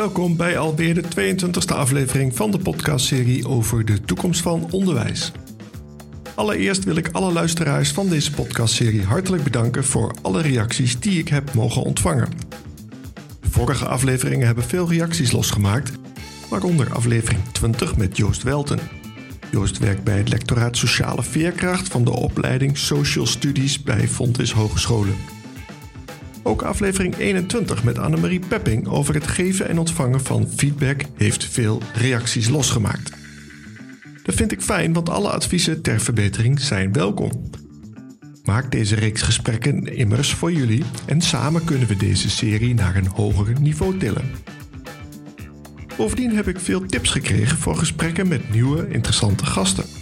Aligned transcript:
Welkom 0.00 0.36
bij 0.36 0.58
alweer 0.58 0.94
de 0.94 1.34
22e 1.36 1.74
aflevering 1.74 2.36
van 2.36 2.50
de 2.50 2.58
podcastserie 2.58 3.48
over 3.48 3.84
de 3.84 4.00
toekomst 4.00 4.40
van 4.40 4.68
onderwijs. 4.70 5.32
Allereerst 6.34 6.84
wil 6.84 6.96
ik 6.96 7.08
alle 7.12 7.32
luisteraars 7.32 7.90
van 7.90 8.08
deze 8.08 8.32
podcastserie 8.32 9.02
hartelijk 9.02 9.42
bedanken 9.42 9.84
voor 9.84 10.14
alle 10.22 10.42
reacties 10.42 11.00
die 11.00 11.18
ik 11.18 11.28
heb 11.28 11.54
mogen 11.54 11.82
ontvangen. 11.82 12.28
De 13.40 13.50
vorige 13.50 13.86
afleveringen 13.86 14.46
hebben 14.46 14.64
veel 14.64 14.88
reacties 14.88 15.32
losgemaakt, 15.32 15.92
waaronder 16.48 16.92
aflevering 16.92 17.42
20 17.52 17.96
met 17.96 18.16
Joost 18.16 18.42
Welten. 18.42 18.78
Joost 19.50 19.78
werkt 19.78 20.04
bij 20.04 20.18
het 20.18 20.28
lectoraat 20.28 20.76
Sociale 20.76 21.22
Veerkracht 21.22 21.88
van 21.88 22.04
de 22.04 22.12
opleiding 22.12 22.78
Social 22.78 23.26
Studies 23.26 23.82
bij 23.82 24.08
Fontys 24.08 24.52
Hogescholen. 24.52 25.14
Ook 26.42 26.62
aflevering 26.62 27.16
21 27.16 27.84
met 27.84 27.98
Annemarie 27.98 28.40
Pepping 28.48 28.88
over 28.88 29.14
het 29.14 29.26
geven 29.26 29.68
en 29.68 29.78
ontvangen 29.78 30.20
van 30.20 30.48
feedback 30.56 31.00
heeft 31.16 31.44
veel 31.44 31.82
reacties 31.94 32.48
losgemaakt. 32.48 33.10
Dat 34.22 34.34
vind 34.34 34.52
ik 34.52 34.60
fijn, 34.60 34.92
want 34.92 35.08
alle 35.08 35.30
adviezen 35.30 35.82
ter 35.82 36.00
verbetering 36.00 36.60
zijn 36.60 36.92
welkom. 36.92 37.50
Maak 38.44 38.70
deze 38.70 38.94
reeks 38.94 39.22
gesprekken 39.22 39.96
immers 39.96 40.34
voor 40.34 40.52
jullie 40.52 40.84
en 41.06 41.20
samen 41.20 41.64
kunnen 41.64 41.88
we 41.88 41.96
deze 41.96 42.30
serie 42.30 42.74
naar 42.74 42.96
een 42.96 43.06
hoger 43.06 43.60
niveau 43.60 43.98
tillen. 43.98 44.30
Bovendien 45.96 46.36
heb 46.36 46.48
ik 46.48 46.60
veel 46.60 46.86
tips 46.86 47.10
gekregen 47.10 47.58
voor 47.58 47.76
gesprekken 47.76 48.28
met 48.28 48.50
nieuwe, 48.52 48.88
interessante 48.88 49.46
gasten. 49.46 49.99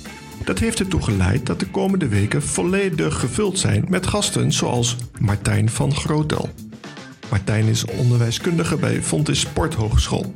Dat 0.48 0.58
heeft 0.58 0.78
ertoe 0.78 1.02
geleid 1.02 1.46
dat 1.46 1.60
de 1.60 1.66
komende 1.66 2.08
weken 2.08 2.42
volledig 2.42 3.20
gevuld 3.20 3.58
zijn 3.58 3.84
met 3.88 4.06
gasten 4.06 4.52
zoals 4.52 4.96
Martijn 5.20 5.68
van 5.70 5.94
Grootel. 5.94 6.48
Martijn 7.30 7.66
is 7.66 7.84
onderwijskundige 7.84 8.76
bij 8.76 9.02
Fontis 9.02 9.40
Sporthogeschool. 9.40 10.32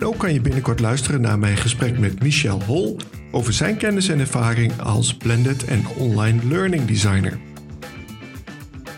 En 0.00 0.06
ook 0.06 0.18
kan 0.18 0.32
je 0.32 0.40
binnenkort 0.40 0.80
luisteren 0.80 1.20
naar 1.20 1.38
mijn 1.38 1.56
gesprek 1.56 1.98
met 1.98 2.22
Michel 2.22 2.62
Hol 2.62 2.96
over 3.30 3.52
zijn 3.52 3.76
kennis 3.76 4.08
en 4.08 4.18
ervaring 4.18 4.80
als 4.80 5.16
blended 5.16 5.64
en 5.64 5.86
online 5.96 6.46
learning 6.48 6.84
designer. 6.84 7.38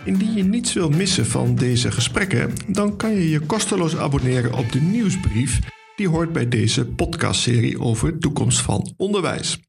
Indien 0.04 0.34
je 0.34 0.44
niets 0.44 0.72
wil 0.72 0.90
missen 0.90 1.26
van 1.26 1.54
deze 1.54 1.90
gesprekken, 1.90 2.52
dan 2.66 2.96
kan 2.96 3.10
je 3.10 3.30
je 3.30 3.40
kosteloos 3.40 3.96
abonneren 3.96 4.52
op 4.52 4.72
de 4.72 4.80
nieuwsbrief 4.80 5.58
die 5.96 6.08
hoort 6.08 6.32
bij 6.32 6.48
deze 6.48 6.86
podcastserie 6.86 7.80
over 7.80 8.18
toekomst 8.18 8.60
van 8.60 8.94
onderwijs. 8.96 9.67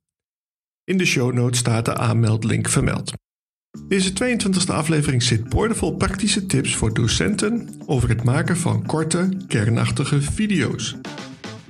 In 0.89 0.97
de 0.97 1.05
show 1.05 1.33
notes 1.33 1.59
staat 1.59 1.85
de 1.85 1.95
aanmeldlink 1.95 2.69
vermeld. 2.69 3.13
Deze 3.87 4.11
22e 4.11 4.73
aflevering 4.73 5.23
zit 5.23 5.49
boordevol 5.49 5.95
praktische 5.95 6.45
tips 6.45 6.75
voor 6.75 6.93
docenten 6.93 7.69
over 7.85 8.09
het 8.09 8.23
maken 8.23 8.57
van 8.57 8.85
korte, 8.85 9.29
kernachtige 9.47 10.21
video's. 10.21 10.95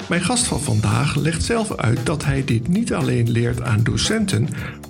Mijn 0.10 0.22
gast 0.22 0.48
van 0.48 0.60
vandaag 0.60 1.16
legt 1.16 1.44
zelf 1.44 1.76
uit 1.76 2.06
dat 2.06 2.26
hij 2.26 2.44
dit 2.44 2.68
niet 2.68 2.94
alleen 2.94 3.30
leert 3.30 3.62
aan 3.62 3.84
docenten, 3.84 4.48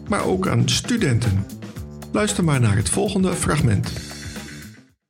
maar 0.09 0.25
ook 0.25 0.47
aan 0.47 0.69
studenten. 0.69 1.45
Luister 2.11 2.43
maar 2.43 2.59
naar 2.59 2.75
het 2.75 2.89
volgende 2.89 3.33
fragment. 3.33 3.93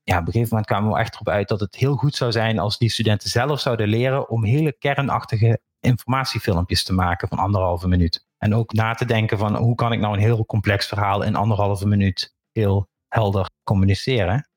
Ja, 0.03 0.17
op 0.17 0.25
een 0.25 0.31
gegeven 0.31 0.49
moment 0.49 0.65
kwamen 0.65 0.91
we 0.91 0.99
echt 0.99 1.13
erop 1.13 1.29
uit 1.29 1.47
dat 1.47 1.59
het 1.59 1.75
heel 1.75 1.95
goed 1.95 2.15
zou 2.15 2.31
zijn 2.31 2.59
als 2.59 2.77
die 2.77 2.89
studenten 2.89 3.29
zelf 3.29 3.59
zouden 3.59 3.87
leren 3.87 4.29
om 4.29 4.43
hele 4.43 4.75
kernachtige 4.77 5.59
informatiefilmpjes 5.79 6.83
te 6.83 6.93
maken 6.93 7.27
van 7.27 7.37
anderhalve 7.37 7.87
minuut. 7.87 8.27
En 8.37 8.55
ook 8.55 8.73
na 8.73 8.93
te 8.93 9.05
denken 9.05 9.37
van 9.37 9.55
hoe 9.55 9.75
kan 9.75 9.91
ik 9.91 9.99
nou 9.99 10.13
een 10.13 10.19
heel 10.19 10.45
complex 10.45 10.87
verhaal 10.87 11.23
in 11.23 11.35
anderhalve 11.35 11.87
minuut 11.87 12.35
heel 12.51 12.87
helder 13.07 13.49
communiceren. 13.63 14.49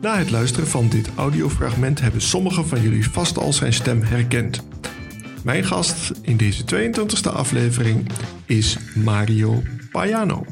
Na 0.00 0.16
het 0.16 0.30
luisteren 0.30 0.68
van 0.68 0.88
dit 0.88 1.10
audiofragment 1.16 2.00
hebben 2.00 2.20
sommigen 2.20 2.66
van 2.66 2.80
jullie 2.80 3.10
vast 3.10 3.38
al 3.38 3.52
zijn 3.52 3.72
stem 3.72 4.02
herkend. 4.02 4.62
Mijn 5.44 5.64
gast 5.64 6.12
in 6.22 6.36
deze 6.36 6.64
22e 6.74 7.32
aflevering 7.32 8.10
is 8.46 8.94
Mario 8.94 9.62
Paiano. 9.90 10.44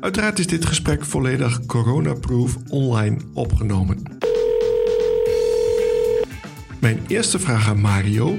Uiteraard 0.00 0.38
is 0.38 0.46
dit 0.46 0.66
gesprek 0.66 1.04
volledig 1.04 1.66
coronaproof 1.66 2.56
online 2.68 3.16
opgenomen. 3.34 4.02
Mijn 6.80 7.04
eerste 7.06 7.38
vraag 7.38 7.68
aan 7.68 7.80
Mario 7.80 8.36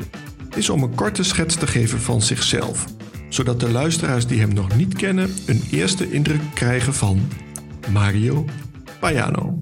is 0.55 0.69
om 0.69 0.83
een 0.83 0.95
korte 0.95 1.23
schets 1.23 1.55
te 1.55 1.67
geven 1.67 1.99
van 1.99 2.21
zichzelf, 2.21 2.85
zodat 3.29 3.59
de 3.59 3.71
luisteraars 3.71 4.27
die 4.27 4.39
hem 4.39 4.53
nog 4.53 4.75
niet 4.75 4.93
kennen 4.93 5.33
een 5.47 5.61
eerste 5.71 6.11
indruk 6.11 6.41
krijgen 6.53 6.93
van 6.93 7.27
Mario 7.91 8.45
Paiano. 8.99 9.61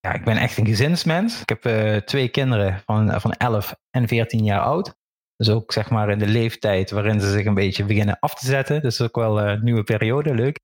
Ja, 0.00 0.12
ik 0.12 0.24
ben 0.24 0.36
echt 0.36 0.56
een 0.56 0.66
gezinsmens. 0.66 1.40
Ik 1.40 1.48
heb 1.48 1.66
uh, 1.66 1.96
twee 1.96 2.28
kinderen 2.28 2.82
van, 2.86 3.20
van 3.20 3.32
11 3.32 3.74
en 3.90 4.08
14 4.08 4.44
jaar 4.44 4.60
oud. 4.60 4.94
Dus 5.36 5.48
ook 5.48 5.72
zeg 5.72 5.90
maar 5.90 6.10
in 6.10 6.18
de 6.18 6.26
leeftijd 6.26 6.90
waarin 6.90 7.20
ze 7.20 7.30
zich 7.30 7.44
een 7.44 7.54
beetje 7.54 7.84
beginnen 7.84 8.18
af 8.18 8.34
te 8.34 8.46
zetten. 8.46 8.82
Dus 8.82 9.00
ook 9.00 9.16
wel 9.16 9.40
een 9.40 9.64
nieuwe 9.64 9.82
periode, 9.82 10.34
leuk. 10.34 10.58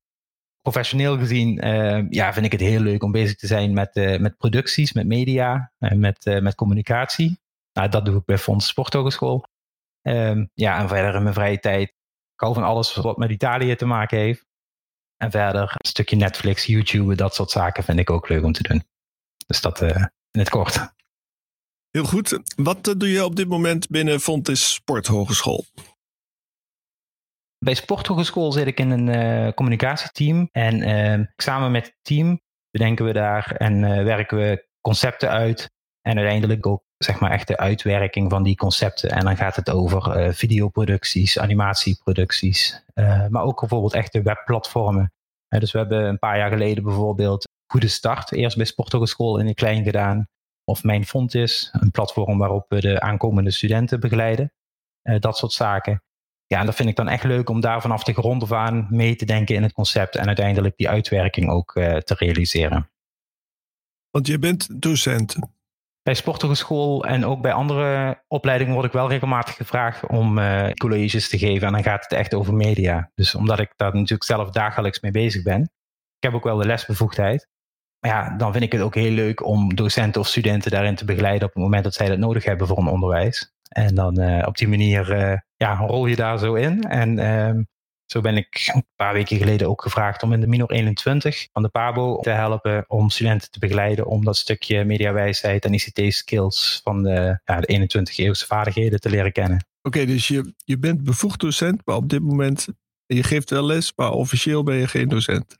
Professioneel 0.67 1.17
gezien 1.17 1.65
uh, 1.65 2.09
ja, 2.09 2.33
vind 2.33 2.45
ik 2.45 2.51
het 2.51 2.61
heel 2.61 2.79
leuk 2.79 3.03
om 3.03 3.11
bezig 3.11 3.35
te 3.35 3.47
zijn 3.47 3.73
met, 3.73 3.95
uh, 3.95 4.19
met 4.19 4.37
producties, 4.37 4.93
met 4.93 5.05
media 5.05 5.71
en 5.77 5.99
met, 5.99 6.25
met 6.41 6.55
communicatie. 6.55 7.39
Nou, 7.73 7.89
dat 7.89 8.05
doe 8.05 8.17
ik 8.17 8.25
bij 8.25 8.37
Fonds 8.37 8.67
Sporthogeschool. 8.67 9.45
Um, 10.01 10.49
ja, 10.53 10.79
en 10.79 10.87
verder 10.87 11.15
in 11.15 11.23
mijn 11.23 11.33
vrije 11.33 11.59
tijd. 11.59 11.87
Ik 12.33 12.39
hou 12.39 12.53
van 12.53 12.63
alles 12.63 12.95
wat 12.95 13.17
met 13.17 13.29
Italië 13.29 13.75
te 13.75 13.85
maken 13.85 14.17
heeft. 14.17 14.45
En 15.17 15.31
verder 15.31 15.61
een 15.61 15.87
stukje 15.87 16.15
Netflix, 16.15 16.65
YouTube, 16.65 17.15
dat 17.15 17.35
soort 17.35 17.51
zaken 17.51 17.83
vind 17.83 17.99
ik 17.99 18.09
ook 18.09 18.29
leuk 18.29 18.43
om 18.43 18.51
te 18.51 18.63
doen. 18.63 18.83
Dus 19.45 19.61
dat 19.61 19.81
in 19.81 20.09
het 20.31 20.49
kort. 20.49 20.93
Heel 21.91 22.05
goed. 22.05 22.39
Wat 22.55 22.83
doe 22.97 23.11
je 23.11 23.25
op 23.25 23.35
dit 23.35 23.47
moment 23.47 23.89
binnen 23.89 24.19
Fontis 24.19 24.73
Sporthogeschool? 24.73 25.65
Bij 27.59 27.73
Sporthogeschool 27.73 28.51
zit 28.51 28.67
ik 28.67 28.79
in 28.79 28.89
een 28.89 29.07
uh, 29.07 29.53
communicatieteam. 29.53 30.49
En 30.51 30.89
uh, 31.19 31.25
samen 31.35 31.71
met 31.71 31.85
het 31.85 31.97
team 32.01 32.41
bedenken 32.71 33.05
we 33.05 33.13
daar 33.13 33.55
en 33.55 33.83
uh, 33.83 34.03
werken 34.03 34.37
we 34.37 34.67
concepten 34.81 35.29
uit. 35.29 35.71
En 36.01 36.17
uiteindelijk 36.17 36.65
ook 36.65 36.83
zeg 36.97 37.19
maar 37.19 37.31
echt 37.31 37.47
de 37.47 37.57
uitwerking 37.57 38.29
van 38.29 38.43
die 38.43 38.55
concepten. 38.55 39.09
En 39.09 39.25
dan 39.25 39.37
gaat 39.37 39.55
het 39.55 39.69
over 39.69 40.33
videoproducties, 40.33 41.39
animatieproducties. 41.39 42.83
maar 43.29 43.43
ook 43.43 43.59
bijvoorbeeld 43.59 43.93
echte 43.93 44.21
webplatformen. 44.21 45.13
dus 45.47 45.71
we 45.71 45.77
hebben 45.77 46.03
een 46.03 46.19
paar 46.19 46.37
jaar 46.37 46.49
geleden 46.49 46.83
bijvoorbeeld 46.83 47.47
Goede 47.71 47.87
Start 47.87 48.31
eerst 48.31 48.57
bij 48.57 48.65
Sporthogeschool 48.65 49.39
in 49.39 49.47
het 49.47 49.55
klein 49.55 49.83
gedaan. 49.83 50.27
Of 50.63 50.83
Mijn 50.83 51.05
Font 51.05 51.35
is, 51.35 51.69
een 51.71 51.91
platform 51.91 52.37
waarop 52.37 52.65
we 52.69 52.81
de 52.81 52.99
aankomende 52.99 53.51
studenten 53.51 53.99
begeleiden. 53.99 54.51
dat 55.19 55.37
soort 55.37 55.53
zaken 55.53 56.01
ja, 56.47 56.63
dat 56.63 56.75
vind 56.75 56.89
ik 56.89 56.95
dan 56.95 57.07
echt 57.07 57.23
leuk 57.23 57.49
om 57.49 57.59
daar 57.59 57.81
vanaf 57.81 58.03
de 58.03 58.13
grond 58.13 58.43
af 58.43 58.51
aan 58.51 58.87
mee 58.89 59.15
te 59.15 59.25
denken 59.25 59.55
in 59.55 59.63
het 59.63 59.73
concept 59.73 60.15
en 60.15 60.27
uiteindelijk 60.27 60.77
die 60.77 60.89
uitwerking 60.89 61.49
ook 61.49 61.75
uh, 61.75 61.97
te 61.97 62.15
realiseren. 62.17 62.89
Want 64.09 64.27
je 64.27 64.39
bent 64.39 64.81
docent. 64.81 65.35
Bij 66.01 66.13
Sporthogeschool 66.13 67.05
en 67.05 67.25
ook 67.25 67.41
bij 67.41 67.53
andere 67.53 68.21
opleidingen 68.27 68.73
word 68.73 68.85
ik 68.85 68.91
wel 68.91 69.09
regelmatig 69.09 69.55
gevraagd 69.55 70.07
om 70.07 70.37
uh, 70.37 70.69
colleges 70.71 71.29
te 71.29 71.37
geven. 71.37 71.67
En 71.67 71.73
dan 71.73 71.83
gaat 71.83 72.03
het 72.03 72.11
echt 72.11 72.33
over 72.33 72.53
media. 72.53 73.11
Dus 73.15 73.35
omdat 73.35 73.59
ik 73.59 73.73
daar 73.75 73.93
natuurlijk 73.93 74.23
zelf 74.23 74.49
dagelijks 74.49 74.99
mee 74.99 75.11
bezig 75.11 75.43
ben. 75.43 75.61
Ik 76.17 76.23
heb 76.23 76.33
ook 76.33 76.43
wel 76.43 76.57
de 76.57 76.65
lesbevoegdheid. 76.65 77.47
Maar 77.99 78.11
ja, 78.11 78.37
dan 78.37 78.51
vind 78.51 78.63
ik 78.63 78.71
het 78.71 78.81
ook 78.81 78.95
heel 78.95 79.11
leuk 79.11 79.45
om 79.45 79.75
docenten 79.75 80.21
of 80.21 80.27
studenten 80.27 80.71
daarin 80.71 80.95
te 80.95 81.05
begeleiden 81.05 81.47
op 81.47 81.53
het 81.53 81.63
moment 81.63 81.83
dat 81.83 81.93
zij 81.93 82.07
dat 82.07 82.17
nodig 82.17 82.43
hebben 82.43 82.67
voor 82.67 82.77
een 82.77 82.87
onderwijs. 82.87 83.53
En 83.69 83.95
dan 83.95 84.21
uh, 84.21 84.47
op 84.47 84.57
die 84.57 84.67
manier 84.67 85.11
ja, 85.57 85.75
rol 85.75 86.05
je 86.05 86.15
daar 86.15 86.39
zo 86.39 86.53
in. 86.53 86.83
En 86.83 87.19
uh, 87.19 87.63
zo 88.05 88.21
ben 88.21 88.37
ik 88.37 88.71
een 88.73 88.85
paar 88.95 89.13
weken 89.13 89.37
geleden 89.37 89.67
ook 89.67 89.81
gevraagd 89.81 90.23
om 90.23 90.33
in 90.33 90.39
de 90.39 90.47
Minor 90.47 90.71
21 90.71 91.47
van 91.51 91.61
de 91.61 91.69
PABO 91.69 92.19
te 92.19 92.29
helpen 92.29 92.85
om 92.87 93.09
studenten 93.09 93.51
te 93.51 93.59
begeleiden 93.59 94.05
om 94.05 94.25
dat 94.25 94.37
stukje 94.37 94.83
mediawijsheid 94.83 95.65
en 95.65 95.73
ICT-skills 95.73 96.81
van 96.83 97.03
de, 97.03 97.39
ja, 97.45 97.59
de 97.59 97.87
21-eeuwse 97.87 98.45
vaardigheden 98.45 98.99
te 98.99 99.09
leren 99.09 99.31
kennen. 99.31 99.65
Oké, 99.81 99.97
okay, 99.97 100.05
dus 100.05 100.27
je, 100.27 100.53
je 100.57 100.79
bent 100.79 101.03
bevoegd 101.03 101.39
docent, 101.39 101.81
maar 101.85 101.95
op 101.95 102.09
dit 102.09 102.21
moment, 102.21 102.67
je 103.05 103.23
geeft 103.23 103.49
wel 103.49 103.63
les, 103.63 103.93
maar 103.95 104.11
officieel 104.11 104.63
ben 104.63 104.75
je 104.75 104.87
geen 104.87 105.07
docent. 105.07 105.55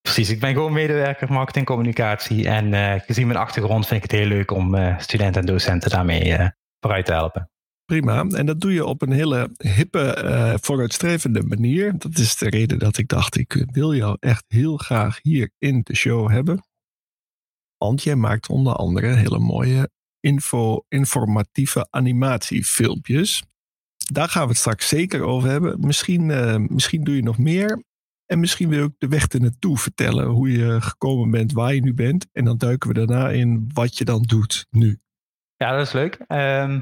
Precies, 0.00 0.30
ik 0.30 0.40
ben 0.40 0.52
gewoon 0.52 0.72
medewerker 0.72 1.32
marketing 1.32 1.66
communicatie. 1.66 2.48
En 2.48 2.72
uh, 2.72 2.94
gezien 3.00 3.26
mijn 3.26 3.38
achtergrond 3.38 3.86
vind 3.86 4.04
ik 4.04 4.10
het 4.10 4.20
heel 4.20 4.28
leuk 4.28 4.50
om 4.50 4.74
uh, 4.74 4.98
studenten 4.98 5.40
en 5.40 5.46
docenten 5.46 5.90
daarmee 5.90 6.24
uh, 6.24 6.48
vooruit 6.80 7.04
te 7.04 7.12
helpen. 7.12 7.50
Prima, 7.84 8.24
en 8.24 8.46
dat 8.46 8.60
doe 8.60 8.72
je 8.72 8.84
op 8.84 9.02
een 9.02 9.12
hele 9.12 9.50
hippe, 9.56 10.58
vooruitstrevende 10.60 11.42
manier. 11.42 11.98
Dat 11.98 12.18
is 12.18 12.36
de 12.36 12.48
reden 12.48 12.78
dat 12.78 12.98
ik 12.98 13.08
dacht, 13.08 13.36
ik 13.36 13.64
wil 13.72 13.94
jou 13.94 14.16
echt 14.20 14.44
heel 14.48 14.76
graag 14.76 15.18
hier 15.22 15.50
in 15.58 15.80
de 15.82 15.96
show 15.96 16.30
hebben. 16.30 16.66
Want 17.76 18.02
jij 18.02 18.16
maakt 18.16 18.48
onder 18.48 18.72
andere 18.72 19.06
hele 19.06 19.38
mooie 19.38 19.90
info, 20.20 20.84
informatieve 20.88 21.86
animatiefilmpjes. 21.90 23.42
Daar 24.12 24.28
gaan 24.28 24.42
we 24.42 24.48
het 24.48 24.58
straks 24.58 24.88
zeker 24.88 25.22
over 25.22 25.48
hebben. 25.48 25.80
Misschien, 25.80 26.26
misschien 26.74 27.04
doe 27.04 27.16
je 27.16 27.22
nog 27.22 27.38
meer. 27.38 27.82
En 28.26 28.40
misschien 28.40 28.68
wil 28.68 28.82
ook 28.82 28.94
de 28.98 29.08
weg 29.08 29.32
er 29.32 29.40
naartoe 29.40 29.78
vertellen, 29.78 30.26
hoe 30.26 30.52
je 30.52 30.80
gekomen 30.80 31.30
bent, 31.30 31.52
waar 31.52 31.74
je 31.74 31.80
nu 31.80 31.94
bent. 31.94 32.26
En 32.32 32.44
dan 32.44 32.58
duiken 32.58 32.88
we 32.88 32.94
daarna 32.94 33.30
in 33.30 33.70
wat 33.72 33.98
je 33.98 34.04
dan 34.04 34.22
doet 34.22 34.66
nu. 34.70 34.98
Ja, 35.56 35.76
dat 35.76 35.86
is 35.86 35.92
leuk. 35.92 36.14
Ehm, 36.26 36.80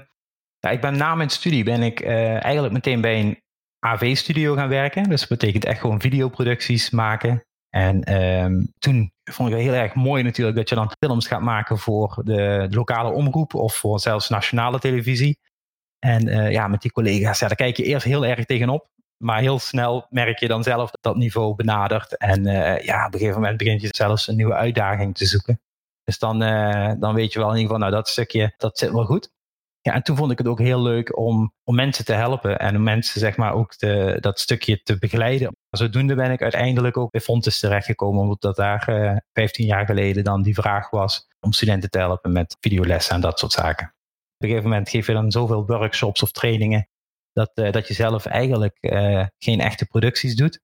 ja, 0.63 0.71
ik 0.71 0.81
ben 0.81 0.97
na 0.97 1.15
mijn 1.15 1.31
studie 1.31 1.65
ben 1.65 1.83
ik 1.83 2.01
uh, 2.01 2.45
eigenlijk 2.45 2.75
meteen 2.75 3.01
bij 3.01 3.21
een 3.21 3.41
AV-studio 3.79 4.55
gaan 4.55 4.69
werken. 4.69 5.09
Dus 5.09 5.21
dat 5.21 5.29
betekent 5.29 5.65
echt 5.65 5.81
gewoon 5.81 6.01
videoproducties 6.01 6.91
maken. 6.91 7.45
En 7.69 8.15
um, 8.15 8.73
toen 8.79 9.13
vond 9.25 9.49
ik 9.49 9.55
het 9.55 9.65
heel 9.65 9.75
erg 9.75 9.95
mooi 9.95 10.23
natuurlijk 10.23 10.57
dat 10.57 10.69
je 10.69 10.75
dan 10.75 10.93
films 10.99 11.27
gaat 11.27 11.41
maken 11.41 11.79
voor 11.79 12.21
de, 12.25 12.67
de 12.69 12.77
lokale 12.77 13.13
omroep 13.13 13.55
of 13.55 13.75
voor 13.75 14.01
zelfs 14.01 14.29
nationale 14.29 14.79
televisie. 14.79 15.39
En 15.99 16.29
uh, 16.29 16.51
ja, 16.51 16.69
met 16.69 16.83
die 16.83 16.93
collega's, 16.93 17.39
ja, 17.39 17.47
daar 17.47 17.57
kijk 17.57 17.77
je 17.77 17.85
eerst 17.85 18.07
heel 18.07 18.27
erg 18.27 18.45
tegenop. 18.45 18.91
Maar 19.25 19.41
heel 19.41 19.59
snel 19.59 20.07
merk 20.09 20.39
je 20.39 20.49
dan 20.49 20.63
zelf 20.63 20.91
dat 20.91 21.03
dat 21.03 21.17
niveau 21.17 21.55
benadert. 21.55 22.17
En 22.17 22.47
uh, 22.47 22.81
ja, 22.81 23.07
op 23.07 23.13
een 23.13 23.19
gegeven 23.19 23.41
moment 23.41 23.59
begint 23.59 23.81
je 23.81 23.89
zelfs 23.91 24.29
een 24.29 24.37
nieuwe 24.37 24.55
uitdaging 24.55 25.15
te 25.15 25.27
zoeken. 25.27 25.61
Dus 26.05 26.19
dan, 26.19 26.39
dan 27.01 27.15
weet 27.15 27.33
je 27.33 27.39
wel 27.39 27.49
in 27.49 27.57
ieder 27.57 27.71
geval, 27.71 27.79
nou 27.79 27.91
dat 27.91 28.09
stukje, 28.09 28.55
dat 28.57 28.79
zit 28.79 28.91
wel 28.91 29.05
goed. 29.05 29.31
Ja, 29.83 29.95
en 29.95 30.03
toen 30.03 30.17
vond 30.17 30.31
ik 30.33 30.39
het 30.39 30.47
ook 30.47 30.59
heel 30.59 30.83
leuk 30.83 31.19
om, 31.19 31.55
om 31.65 31.75
mensen 31.75 32.05
te 32.05 32.13
helpen 32.13 32.59
en 32.59 32.77
om 32.77 32.83
mensen 32.83 33.21
zeg 33.21 33.37
maar 33.37 33.53
ook 33.53 33.75
te, 33.75 34.17
dat 34.21 34.41
stukje 34.41 34.83
te 34.83 34.99
begeleiden. 34.99 35.57
Zodoende 35.71 36.15
ben 36.15 36.31
ik 36.31 36.43
uiteindelijk 36.43 36.97
ook 36.97 37.11
bij 37.11 37.21
Fontes 37.21 37.59
terechtgekomen, 37.59 38.23
omdat 38.23 38.57
daar 38.57 38.89
uh, 38.91 39.17
15 39.33 39.67
jaar 39.67 39.87
geleden 39.87 40.25
dan 40.25 40.43
die 40.43 40.55
vraag 40.55 40.91
was 40.91 41.29
om 41.41 41.53
studenten 41.53 41.91
te 41.91 41.99
helpen 41.99 42.33
met 42.33 42.57
videolessen 42.61 43.15
en 43.15 43.21
dat 43.21 43.39
soort 43.39 43.53
zaken. 43.53 43.87
Op 43.87 44.43
een 44.43 44.49
gegeven 44.49 44.69
moment 44.71 44.89
geef 44.89 45.07
je 45.07 45.13
dan 45.13 45.31
zoveel 45.31 45.67
workshops 45.67 46.23
of 46.23 46.31
trainingen 46.31 46.89
dat, 47.33 47.51
uh, 47.55 47.73
dat 47.73 47.89
je 47.89 47.95
zelf 47.95 48.27
eigenlijk 48.27 48.77
uh, 48.81 49.27
geen 49.39 49.61
echte 49.61 49.87
producties 49.87 50.37
doet. 50.37 50.61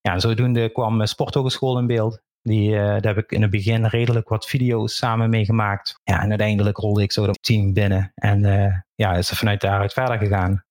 Ja, 0.00 0.12
en 0.12 0.20
zodoende 0.20 0.72
kwam 0.72 1.06
Sporthogeschool 1.06 1.78
in 1.78 1.86
beeld. 1.86 2.20
Die, 2.42 2.70
uh, 2.70 2.78
daar 2.78 3.14
heb 3.14 3.18
ik 3.18 3.32
in 3.32 3.42
het 3.42 3.50
begin 3.50 3.86
redelijk 3.86 4.28
wat 4.28 4.46
video's 4.46 4.96
samen 4.96 5.30
mee 5.30 5.44
gemaakt. 5.44 6.00
Ja, 6.04 6.22
en 6.22 6.28
uiteindelijk 6.28 6.76
rolde 6.76 7.02
ik 7.02 7.12
zo 7.12 7.26
dat 7.26 7.42
team 7.42 7.72
binnen. 7.72 8.12
En 8.14 8.44
uh, 8.44 8.74
ja, 8.94 9.14
is 9.14 9.30
er 9.30 9.36
vanuit 9.36 9.60
daaruit 9.60 9.92
verder 9.92 10.18
gegaan. 10.18 10.64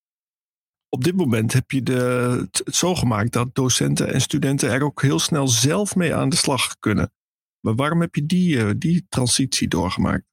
Op 0.90 1.04
dit 1.04 1.16
moment 1.16 1.54
heb 1.54 1.72
je 1.72 1.84
de, 1.84 2.48
het 2.52 2.76
zo 2.76 2.96
gemaakt 2.96 3.34
dat 3.34 3.56
docenten 3.56 4.14
en 4.14 4.22
studenten 4.22 4.72
er 4.72 4.84
ook 4.84 5.02
heel 5.02 5.20
snel 5.20 5.48
zelf 5.48 5.96
mee 5.96 6.16
aan 6.16 6.30
de 6.30 6.36
slag 6.36 6.80
kunnen. 6.80 7.12
Maar 7.60 7.76
waarom 7.76 8.02
heb 8.02 8.16
je 8.16 8.26
die, 8.26 8.56
uh, 8.56 8.72
die 8.78 9.06
transitie 9.10 9.68
doorgemaakt? 9.68 10.24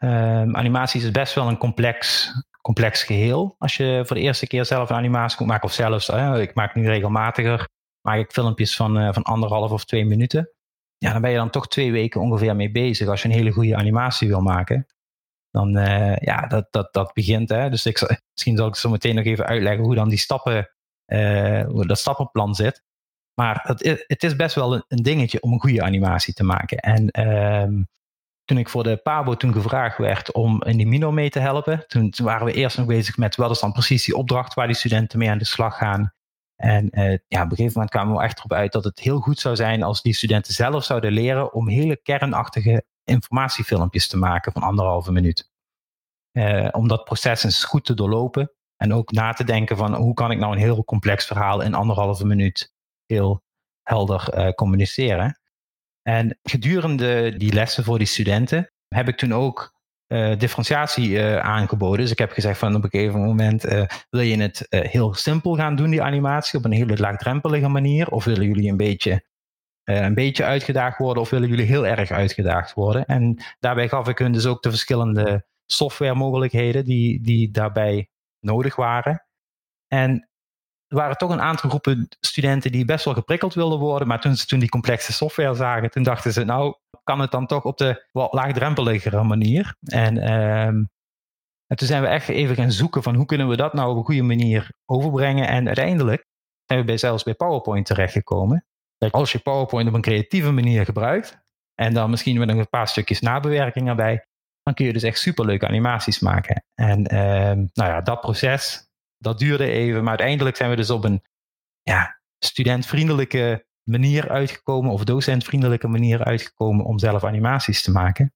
Um, 0.00 0.56
animatie 0.56 1.02
is 1.02 1.10
best 1.10 1.34
wel 1.34 1.48
een 1.48 1.58
complex, 1.58 2.30
complex 2.60 3.02
geheel. 3.02 3.54
Als 3.58 3.76
je 3.76 4.02
voor 4.06 4.16
de 4.16 4.22
eerste 4.22 4.46
keer 4.46 4.64
zelf 4.64 4.90
een 4.90 4.96
animatie 4.96 5.36
moet 5.38 5.48
maken, 5.48 5.68
of 5.68 5.72
zelfs, 5.72 6.08
ik 6.38 6.54
maak 6.54 6.74
nu 6.74 6.86
regelmatiger 6.86 7.68
maak 8.00 8.18
ik 8.18 8.32
filmpjes 8.32 8.76
van, 8.76 8.98
uh, 8.98 9.12
van 9.12 9.22
anderhalf 9.22 9.70
of 9.70 9.84
twee 9.84 10.04
minuten. 10.04 10.50
Ja, 10.98 11.12
dan 11.12 11.20
ben 11.20 11.30
je 11.30 11.36
dan 11.36 11.50
toch 11.50 11.68
twee 11.68 11.92
weken 11.92 12.20
ongeveer 12.20 12.56
mee 12.56 12.70
bezig. 12.70 13.08
Als 13.08 13.22
je 13.22 13.28
een 13.28 13.34
hele 13.34 13.50
goede 13.50 13.76
animatie 13.76 14.28
wil 14.28 14.40
maken, 14.40 14.86
dan 15.50 15.78
uh, 15.78 16.16
ja, 16.16 16.46
dat, 16.46 16.66
dat, 16.70 16.92
dat 16.92 17.12
begint. 17.12 17.48
Hè. 17.48 17.70
Dus 17.70 17.86
ik, 17.86 18.00
misschien 18.34 18.56
zal 18.56 18.66
ik 18.66 18.74
zo 18.74 18.90
meteen 18.90 19.14
nog 19.14 19.24
even 19.24 19.46
uitleggen 19.46 19.84
hoe 19.84 19.94
dan 19.94 20.08
die 20.08 20.18
stappen, 20.18 20.70
uh, 21.06 21.64
hoe 21.64 21.86
dat 21.86 21.98
stappenplan 21.98 22.54
zit. 22.54 22.82
Maar 23.34 23.60
het, 23.62 24.04
het 24.06 24.22
is 24.22 24.36
best 24.36 24.54
wel 24.54 24.74
een, 24.74 25.02
dingetje 25.02 25.42
om 25.42 25.52
een 25.52 25.60
goede 25.60 25.82
animatie 25.82 26.34
te 26.34 26.44
maken. 26.44 26.78
En 26.78 27.28
um, 27.28 27.88
toen 28.44 28.58
ik 28.58 28.68
voor 28.68 28.82
de 28.82 28.96
Pabo 28.96 29.36
toen 29.36 29.52
gevraagd 29.52 29.98
werd 29.98 30.32
om 30.32 30.62
in 30.62 30.76
die 30.76 30.86
Mino 30.86 31.12
mee 31.12 31.30
te 31.30 31.38
helpen, 31.38 31.84
toen, 31.86 32.10
toen, 32.10 32.26
waren 32.26 32.46
we 32.46 32.52
eerst 32.52 32.76
nog 32.76 32.86
bezig 32.86 33.16
met 33.16 33.36
wat 33.36 33.50
is 33.50 33.60
dan 33.60 33.72
precies 33.72 34.04
die 34.04 34.16
opdracht 34.16 34.54
waar 34.54 34.66
die 34.66 34.76
studenten 34.76 35.18
mee 35.18 35.30
aan 35.30 35.38
de 35.38 35.44
slag 35.44 35.76
gaan. 35.76 36.14
En 36.60 36.88
uh, 36.92 37.18
ja, 37.28 37.42
op 37.42 37.50
een 37.50 37.56
gegeven 37.56 37.72
moment 37.72 37.90
kwamen 37.90 38.16
we 38.16 38.22
echt 38.22 38.38
erop 38.38 38.52
uit 38.52 38.72
dat 38.72 38.84
het 38.84 38.98
heel 38.98 39.20
goed 39.20 39.38
zou 39.38 39.56
zijn 39.56 39.82
als 39.82 40.02
die 40.02 40.14
studenten 40.14 40.54
zelf 40.54 40.84
zouden 40.84 41.12
leren 41.12 41.52
om 41.52 41.68
hele 41.68 41.96
kernachtige 42.02 42.84
informatiefilmpjes 43.04 44.08
te 44.08 44.16
maken 44.16 44.52
van 44.52 44.62
anderhalve 44.62 45.12
minuut. 45.12 45.50
Uh, 46.32 46.68
om 46.70 46.88
dat 46.88 47.04
proces 47.04 47.44
eens 47.44 47.64
goed 47.64 47.84
te 47.84 47.94
doorlopen 47.94 48.52
en 48.76 48.94
ook 48.94 49.10
na 49.10 49.32
te 49.32 49.44
denken 49.44 49.76
van 49.76 49.94
hoe 49.94 50.14
kan 50.14 50.30
ik 50.30 50.38
nou 50.38 50.52
een 50.52 50.58
heel 50.58 50.84
complex 50.84 51.26
verhaal 51.26 51.60
in 51.60 51.74
anderhalve 51.74 52.26
minuut 52.26 52.74
heel 53.06 53.42
helder 53.82 54.34
uh, 54.34 54.50
communiceren. 54.50 55.40
En 56.02 56.38
gedurende 56.42 57.36
die 57.36 57.52
lessen 57.52 57.84
voor 57.84 57.98
die 57.98 58.06
studenten 58.06 58.72
heb 58.88 59.08
ik 59.08 59.16
toen 59.16 59.34
ook 59.34 59.79
uh, 60.12 60.38
differentiatie 60.38 61.08
uh, 61.08 61.36
aangeboden. 61.36 62.00
Dus 62.00 62.10
ik 62.10 62.18
heb 62.18 62.30
gezegd 62.30 62.58
van 62.58 62.74
op 62.74 62.84
een 62.84 62.90
gegeven 62.90 63.20
moment 63.20 63.66
uh, 63.66 63.82
wil 64.10 64.20
je 64.20 64.36
het 64.36 64.66
heel 64.68 65.14
simpel 65.14 65.54
gaan 65.56 65.76
doen, 65.76 65.90
die 65.90 66.02
animatie, 66.02 66.58
op 66.58 66.64
een 66.64 66.72
hele 66.72 66.96
laagdrempelige 66.96 67.68
manier? 67.68 68.08
Of 68.08 68.24
willen 68.24 68.46
jullie 68.46 68.70
een 68.70 68.76
beetje, 68.76 69.24
een 69.84 70.14
beetje 70.14 70.44
uitgedaagd 70.44 70.98
worden 70.98 71.22
of 71.22 71.30
willen 71.30 71.48
jullie 71.48 71.66
heel 71.66 71.86
erg 71.86 72.10
uitgedaagd 72.10 72.74
worden? 72.74 73.04
En 73.04 73.42
daarbij 73.58 73.88
gaf 73.88 74.08
ik 74.08 74.18
hun 74.18 74.32
dus 74.32 74.46
ook 74.46 74.62
de 74.62 74.70
verschillende 74.70 75.46
software 75.66 76.14
mogelijkheden 76.14 76.84
die, 76.84 77.22
die 77.22 77.50
daarbij 77.50 78.10
nodig 78.40 78.76
waren. 78.76 79.26
En 79.86 80.28
er 80.86 80.96
waren 80.96 81.16
toch 81.16 81.30
een 81.30 81.40
aantal 81.40 81.68
groepen 81.68 82.08
studenten 82.20 82.72
die 82.72 82.84
best 82.84 83.04
wel 83.04 83.14
geprikkeld 83.14 83.54
wilden 83.54 83.78
worden. 83.78 84.08
Maar 84.08 84.20
toen 84.20 84.36
ze 84.36 84.46
toen 84.46 84.58
die 84.58 84.68
complexe 84.68 85.12
software 85.12 85.54
zagen, 85.54 85.90
toen 85.90 86.02
dachten 86.02 86.32
ze, 86.32 86.44
nou, 86.44 86.74
kan 87.10 87.20
het 87.20 87.30
dan 87.30 87.46
toch 87.46 87.64
op 87.64 87.78
de 87.78 88.06
wat 88.12 88.32
laagdrempeligere 88.32 89.22
manier. 89.22 89.74
En, 89.80 90.32
um, 90.32 90.90
en 91.66 91.76
toen 91.76 91.86
zijn 91.86 92.02
we 92.02 92.08
echt 92.08 92.28
even 92.28 92.56
gaan 92.56 92.72
zoeken 92.72 93.02
van 93.02 93.14
hoe 93.14 93.26
kunnen 93.26 93.48
we 93.48 93.56
dat 93.56 93.74
nou 93.74 93.90
op 93.90 93.96
een 93.96 94.04
goede 94.04 94.22
manier 94.22 94.70
overbrengen. 94.86 95.48
En 95.48 95.66
uiteindelijk 95.66 96.26
zijn 96.64 96.80
we 96.80 96.86
bij, 96.86 96.96
zelfs 96.96 97.22
bij 97.22 97.34
PowerPoint 97.34 97.86
terechtgekomen. 97.86 98.64
Als 99.10 99.32
je 99.32 99.38
PowerPoint 99.38 99.88
op 99.88 99.94
een 99.94 100.00
creatieve 100.00 100.50
manier 100.50 100.84
gebruikt, 100.84 101.38
en 101.74 101.94
dan 101.94 102.10
misschien 102.10 102.38
met 102.38 102.48
een 102.48 102.68
paar 102.68 102.88
stukjes 102.88 103.20
nabewerking 103.20 103.88
erbij, 103.88 104.26
dan 104.62 104.74
kun 104.74 104.86
je 104.86 104.92
dus 104.92 105.02
echt 105.02 105.18
superleuke 105.18 105.66
animaties 105.66 106.20
maken. 106.20 106.64
En 106.74 106.98
um, 106.98 107.70
nou 107.72 107.90
ja, 107.90 108.00
dat 108.00 108.20
proces, 108.20 108.88
dat 109.18 109.38
duurde 109.38 109.70
even, 109.70 110.00
maar 110.00 110.08
uiteindelijk 110.08 110.56
zijn 110.56 110.70
we 110.70 110.76
dus 110.76 110.90
op 110.90 111.04
een 111.04 111.22
ja, 111.82 112.20
studentvriendelijke 112.38 113.68
manier 113.84 114.28
uitgekomen, 114.28 114.92
of 114.92 115.04
docentvriendelijke 115.04 115.88
manier 115.88 116.24
uitgekomen 116.24 116.84
om 116.84 116.98
zelf 116.98 117.24
animaties 117.24 117.82
te 117.82 117.90
maken. 117.90 118.32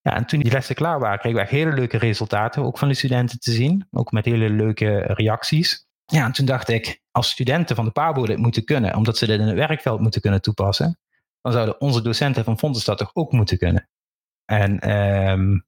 Ja, 0.00 0.16
en 0.16 0.26
toen 0.26 0.40
die 0.40 0.52
lessen 0.52 0.74
klaar 0.74 0.98
waren, 0.98 1.18
kregen 1.18 1.38
we 1.38 1.44
echt 1.44 1.52
hele 1.52 1.72
leuke 1.72 1.98
resultaten, 1.98 2.62
ook 2.62 2.78
van 2.78 2.88
de 2.88 2.94
studenten 2.94 3.38
te 3.38 3.52
zien, 3.52 3.86
ook 3.90 4.12
met 4.12 4.24
hele 4.24 4.50
leuke 4.50 4.98
reacties. 4.98 5.86
Ja, 6.04 6.24
en 6.24 6.32
toen 6.32 6.46
dacht 6.46 6.68
ik, 6.68 7.02
als 7.10 7.30
studenten 7.30 7.76
van 7.76 7.84
de 7.84 7.90
PABO 7.90 8.26
dit 8.26 8.38
moeten 8.38 8.64
kunnen, 8.64 8.94
omdat 8.94 9.18
ze 9.18 9.26
dit 9.26 9.40
in 9.40 9.46
het 9.46 9.56
werkveld 9.56 10.00
moeten 10.00 10.20
kunnen 10.20 10.42
toepassen, 10.42 10.98
dan 11.40 11.52
zouden 11.52 11.80
onze 11.80 12.02
docenten 12.02 12.44
van 12.44 12.58
Fontes 12.58 12.84
dat 12.84 12.98
toch 12.98 13.10
ook 13.14 13.32
moeten 13.32 13.58
kunnen. 13.58 13.88
En 14.44 14.90
um, 15.30 15.66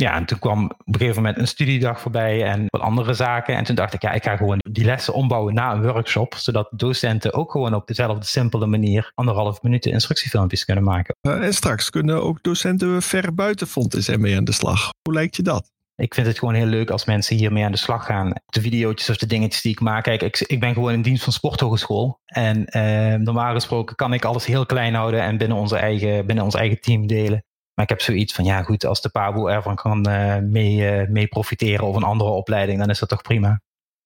ja, 0.00 0.14
en 0.14 0.24
toen 0.24 0.38
kwam 0.38 0.64
op 0.64 0.86
een 0.86 0.98
gegeven 0.98 1.22
moment 1.22 1.38
een 1.38 1.46
studiedag 1.46 2.00
voorbij 2.00 2.44
en 2.44 2.64
wat 2.66 2.80
andere 2.80 3.12
zaken. 3.12 3.56
En 3.56 3.64
toen 3.64 3.74
dacht 3.74 3.94
ik, 3.94 4.02
ja, 4.02 4.12
ik 4.12 4.22
ga 4.22 4.36
gewoon 4.36 4.58
die 4.70 4.84
lessen 4.84 5.14
ombouwen 5.14 5.54
na 5.54 5.72
een 5.72 5.82
workshop, 5.82 6.34
zodat 6.34 6.68
docenten 6.70 7.32
ook 7.34 7.50
gewoon 7.50 7.74
op 7.74 7.86
dezelfde 7.86 8.26
simpele 8.26 8.66
manier 8.66 9.12
anderhalf 9.14 9.62
minuten 9.62 9.92
instructiefilmpjes 9.92 10.64
kunnen 10.64 10.84
maken. 10.84 11.16
Uh, 11.22 11.44
en 11.44 11.54
straks 11.54 11.90
kunnen 11.90 12.22
ook 12.22 12.42
docenten 12.42 13.02
ver 13.02 13.34
buiten 13.34 13.66
Fontes 13.66 14.08
ermee 14.08 14.36
aan 14.36 14.44
de 14.44 14.52
slag. 14.52 14.90
Hoe 15.02 15.14
lijkt 15.14 15.36
je 15.36 15.42
dat? 15.42 15.70
Ik 15.96 16.14
vind 16.14 16.26
het 16.26 16.38
gewoon 16.38 16.54
heel 16.54 16.66
leuk 16.66 16.90
als 16.90 17.04
mensen 17.04 17.36
hiermee 17.36 17.64
aan 17.64 17.72
de 17.72 17.78
slag 17.78 18.04
gaan. 18.04 18.32
De 18.46 18.60
video's 18.60 19.08
of 19.08 19.16
de 19.16 19.26
dingetjes 19.26 19.62
die 19.62 19.72
ik 19.72 19.80
maak. 19.80 20.04
Kijk, 20.04 20.22
ik, 20.22 20.40
ik 20.40 20.60
ben 20.60 20.74
gewoon 20.74 20.92
in 20.92 21.02
dienst 21.02 21.24
van 21.24 21.32
Sporthogeschool. 21.32 22.20
En 22.24 22.66
eh, 22.66 23.14
normaal 23.14 23.52
gesproken 23.52 23.96
kan 23.96 24.12
ik 24.12 24.24
alles 24.24 24.46
heel 24.46 24.66
klein 24.66 24.94
houden 24.94 25.22
en 25.22 25.36
binnen, 25.36 25.56
onze 25.56 25.76
eigen, 25.76 26.26
binnen 26.26 26.44
ons 26.44 26.54
eigen 26.54 26.80
team 26.80 27.06
delen. 27.06 27.44
Maar 27.78 27.86
ik 27.86 27.98
heb 27.98 28.06
zoiets 28.06 28.34
van, 28.34 28.44
ja 28.44 28.62
goed, 28.62 28.84
als 28.84 29.02
de 29.02 29.08
Pabo 29.08 29.46
ervan 29.46 29.76
kan 29.76 30.08
uh, 30.08 30.38
mee, 30.38 31.26
profiteren 31.26 31.86
of 31.86 31.96
een 31.96 32.02
andere 32.02 32.30
opleiding, 32.30 32.78
dan 32.78 32.90
is 32.90 32.98
dat 32.98 33.08
toch 33.08 33.22
prima. 33.22 33.60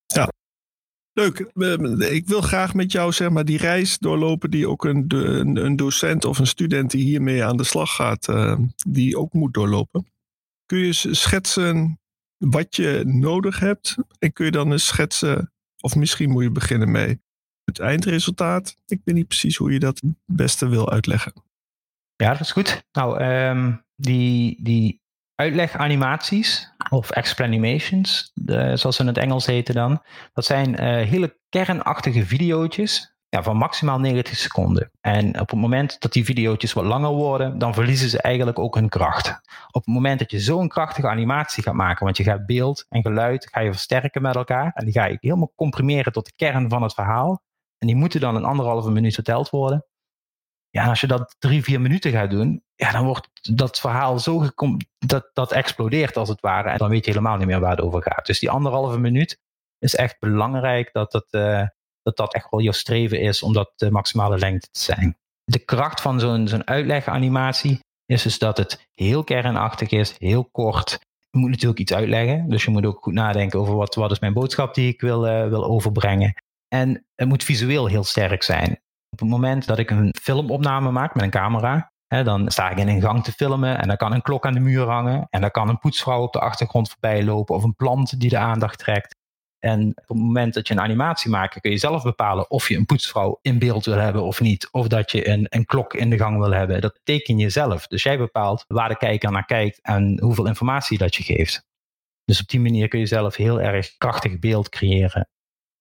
Ja, 0.07 0.29
leuk. 1.13 1.39
Ik 1.99 2.27
wil 2.27 2.41
graag 2.41 2.75
met 2.75 2.93
jou 2.93 3.13
zeg 3.13 3.31
maar 3.31 3.45
die 3.45 3.59
reis 3.59 3.99
doorlopen 3.99 4.51
die 4.51 4.69
ook 4.69 4.85
een, 4.85 5.05
een, 5.65 5.77
docent 5.77 6.25
of 6.25 6.39
een 6.39 6.47
student 6.47 6.91
die 6.91 7.05
hiermee 7.05 7.45
aan 7.45 7.57
de 7.57 7.65
slag 7.65 7.95
gaat, 7.95 8.29
die 8.87 9.19
ook 9.19 9.33
moet 9.33 9.55
doorlopen. 9.55 10.07
Kun 10.67 10.79
je 10.79 10.93
schetsen 10.93 12.01
wat 12.37 12.77
je 12.77 13.03
nodig 13.07 13.59
hebt 13.59 13.97
en 14.19 14.33
kun 14.33 14.45
je 14.45 14.51
dan 14.51 14.73
eens 14.73 14.87
schetsen, 14.87 15.53
of 15.81 15.97
misschien 15.97 16.31
moet 16.31 16.43
je 16.43 16.51
beginnen 16.51 16.91
mee 16.91 17.21
het 17.65 17.79
eindresultaat. 17.79 18.77
Ik 18.87 19.01
weet 19.05 19.15
niet 19.15 19.29
precies 19.29 19.57
hoe 19.57 19.73
je 19.73 19.79
dat 19.79 20.01
het 20.01 20.15
beste 20.27 20.69
wil 20.69 20.91
uitleggen. 20.91 21.33
Ja, 22.23 22.31
dat 22.31 22.41
is 22.41 22.53
goed. 22.53 22.85
Nou, 22.93 23.25
um, 23.25 23.85
die, 23.97 24.63
die 24.63 25.03
uitleganimaties 25.35 26.73
of 26.91 27.11
explanations, 27.11 28.31
de, 28.35 28.77
zoals 28.77 28.97
ze 28.97 29.03
in 29.03 29.09
het 29.09 29.19
Engels 29.19 29.47
heten 29.47 29.75
dan, 29.75 30.03
dat 30.33 30.45
zijn 30.45 30.71
uh, 30.71 30.79
hele 31.09 31.39
kernachtige 31.49 32.27
video's 32.27 33.15
ja, 33.29 33.43
van 33.43 33.57
maximaal 33.57 33.99
90 33.99 34.37
seconden. 34.37 34.91
En 35.01 35.41
op 35.41 35.51
het 35.51 35.61
moment 35.61 36.01
dat 36.01 36.13
die 36.13 36.25
video's 36.25 36.73
wat 36.73 36.85
langer 36.85 37.11
worden, 37.11 37.59
dan 37.59 37.75
verliezen 37.75 38.09
ze 38.09 38.21
eigenlijk 38.21 38.59
ook 38.59 38.75
hun 38.75 38.89
kracht. 38.89 39.29
Op 39.71 39.85
het 39.85 39.95
moment 39.95 40.19
dat 40.19 40.31
je 40.31 40.41
zo'n 40.41 40.69
krachtige 40.69 41.09
animatie 41.09 41.63
gaat 41.63 41.75
maken, 41.75 42.05
want 42.05 42.17
je 42.17 42.23
gaat 42.23 42.47
beeld 42.47 42.87
en 42.89 43.03
geluid 43.03 43.49
ga 43.51 43.61
je 43.61 43.73
versterken 43.73 44.23
met 44.23 44.37
elkaar 44.37 44.73
en 44.75 44.85
die 44.85 44.95
ga 44.95 45.05
je 45.05 45.17
helemaal 45.21 45.53
comprimeren 45.55 46.13
tot 46.13 46.27
de 46.27 46.33
kern 46.37 46.69
van 46.69 46.83
het 46.83 46.95
verhaal, 46.95 47.43
En 47.79 47.87
die 47.87 47.97
moeten 47.97 48.21
dan 48.21 48.37
een 48.37 48.45
anderhalve 48.45 48.91
minuut 48.91 49.15
verteld 49.15 49.51
worden. 49.51 49.87
Ja, 50.73 50.89
als 50.89 51.01
je 51.01 51.07
dat 51.07 51.37
drie, 51.39 51.63
vier 51.63 51.81
minuten 51.81 52.11
gaat 52.11 52.31
doen, 52.31 52.65
ja, 52.75 52.93
dan 52.93 53.05
wordt 53.05 53.29
dat 53.57 53.81
verhaal 53.81 54.19
zo 54.19 54.49
dat, 54.99 55.31
dat 55.33 55.53
explodeert 55.53 56.17
als 56.17 56.29
het 56.29 56.41
ware. 56.41 56.69
En 56.69 56.79
dan 56.79 56.89
weet 56.89 57.05
je 57.05 57.11
helemaal 57.11 57.37
niet 57.37 57.47
meer 57.47 57.61
waar 57.61 57.71
het 57.71 57.81
over 57.81 58.03
gaat. 58.03 58.27
Dus 58.27 58.39
die 58.39 58.51
anderhalve 58.51 58.99
minuut 58.99 59.41
is 59.79 59.95
echt 59.95 60.19
belangrijk 60.19 60.93
dat 60.93 61.13
dat, 61.13 61.27
uh, 61.31 61.67
dat, 62.03 62.17
dat 62.17 62.35
echt 62.35 62.51
wel 62.51 62.61
je 62.61 62.73
streven 62.73 63.21
is 63.21 63.43
om 63.43 63.53
dat 63.53 63.73
de 63.77 63.91
maximale 63.91 64.39
lengte 64.39 64.69
te 64.71 64.81
zijn. 64.81 65.17
De 65.45 65.59
kracht 65.59 66.01
van 66.01 66.21
zo'n 66.21 66.49
zo'n 66.49 66.67
uitleganimatie 66.67 67.81
is 68.07 68.23
dus 68.23 68.39
dat 68.39 68.57
het 68.57 68.89
heel 68.93 69.25
kernachtig 69.25 69.91
is, 69.91 70.15
heel 70.19 70.45
kort. 70.45 70.99
Je 71.31 71.39
moet 71.39 71.51
natuurlijk 71.51 71.81
iets 71.81 71.93
uitleggen, 71.93 72.49
dus 72.49 72.65
je 72.65 72.71
moet 72.71 72.87
ook 72.87 73.03
goed 73.03 73.15
nadenken 73.15 73.59
over 73.61 73.75
wat, 73.75 73.95
wat 73.95 74.11
is 74.11 74.19
mijn 74.19 74.33
boodschap 74.33 74.75
die 74.75 74.89
ik 74.89 75.01
wil, 75.01 75.27
uh, 75.27 75.49
wil 75.49 75.65
overbrengen. 75.65 76.35
En 76.69 77.07
het 77.15 77.29
moet 77.29 77.45
visueel 77.45 77.87
heel 77.87 78.05
sterk 78.05 78.43
zijn. 78.43 78.81
Op 79.13 79.19
het 79.19 79.29
moment 79.29 79.67
dat 79.67 79.79
ik 79.79 79.91
een 79.91 80.15
filmopname 80.23 80.91
maak 80.91 81.15
met 81.15 81.25
een 81.25 81.31
camera, 81.31 81.93
hè, 82.07 82.25
dan 82.25 82.51
sta 82.51 82.71
ik 82.71 82.79
in 82.79 82.89
een 82.89 83.01
gang 83.01 83.25
te 83.25 83.33
filmen 83.33 83.79
en 83.79 83.89
dan 83.89 83.97
kan 83.97 84.13
een 84.13 84.23
klok 84.23 84.47
aan 84.47 84.53
de 84.53 84.61
muur 84.61 84.89
hangen 84.89 85.27
en 85.31 85.41
dan 85.41 85.51
kan 85.51 85.69
een 85.69 85.79
poetsvrouw 85.79 86.23
op 86.23 86.33
de 86.33 86.41
achtergrond 86.41 86.91
voorbij 86.91 87.25
lopen 87.25 87.55
of 87.55 87.63
een 87.63 87.75
plant 87.75 88.21
die 88.21 88.31
de 88.31 88.39
aandacht 88.39 88.79
trekt. 88.79 89.21
En 89.59 89.89
op 89.89 90.09
het 90.09 90.17
moment 90.17 90.55
dat 90.55 90.69
je 90.69 90.75
een 90.75 90.81
animatie 90.81 91.31
maakt, 91.31 91.61
kun 91.61 91.71
je 91.71 91.79
zelf 91.79 92.03
bepalen 92.03 92.51
of 92.51 92.69
je 92.69 92.77
een 92.77 92.87
poetsvrouw 92.87 93.39
in 93.43 93.59
beeld 93.59 93.85
wil 93.85 93.97
hebben 93.97 94.23
of 94.23 94.41
niet. 94.41 94.69
Of 94.71 94.89
dat 94.89 95.11
je 95.13 95.29
een, 95.29 95.47
een 95.49 95.65
klok 95.65 95.95
in 95.95 96.11
de 96.11 96.19
gang 96.19 96.39
wil 96.39 96.53
hebben. 96.53 96.81
Dat 96.81 97.01
teken 97.03 97.39
je 97.39 97.51
zelf. 97.51 97.87
Dus 97.87 98.03
jij 98.03 98.19
bepaalt 98.19 98.65
waar 98.69 98.89
de 98.89 98.97
kijker 98.97 99.31
naar 99.31 99.45
kijkt 99.45 99.81
en 99.83 100.21
hoeveel 100.21 100.47
informatie 100.47 100.99
dat 100.99 101.15
je 101.15 101.23
geeft. 101.23 101.65
Dus 102.25 102.41
op 102.41 102.49
die 102.49 102.61
manier 102.61 102.89
kun 102.89 102.99
je 102.99 103.07
zelf 103.07 103.37
heel 103.37 103.61
erg 103.61 103.97
krachtig 103.97 104.39
beeld 104.39 104.69
creëren. 104.69 105.29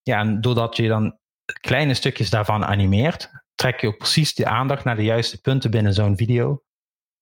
Ja, 0.02 0.20
en 0.20 0.42
doordat 0.42 0.76
je 0.76 0.88
dan 0.88 1.20
kleine 1.60 1.94
stukjes 1.94 2.30
daarvan 2.30 2.66
animeert, 2.66 3.32
trek 3.56 3.80
je 3.80 3.88
ook 3.88 3.98
precies 3.98 4.34
de 4.34 4.46
aandacht 4.46 4.84
naar 4.84 4.96
de 4.96 5.04
juiste 5.04 5.42
punten 5.42 5.72
binnen 5.72 5.94
zo'n 5.94 6.18
video. 6.18 6.64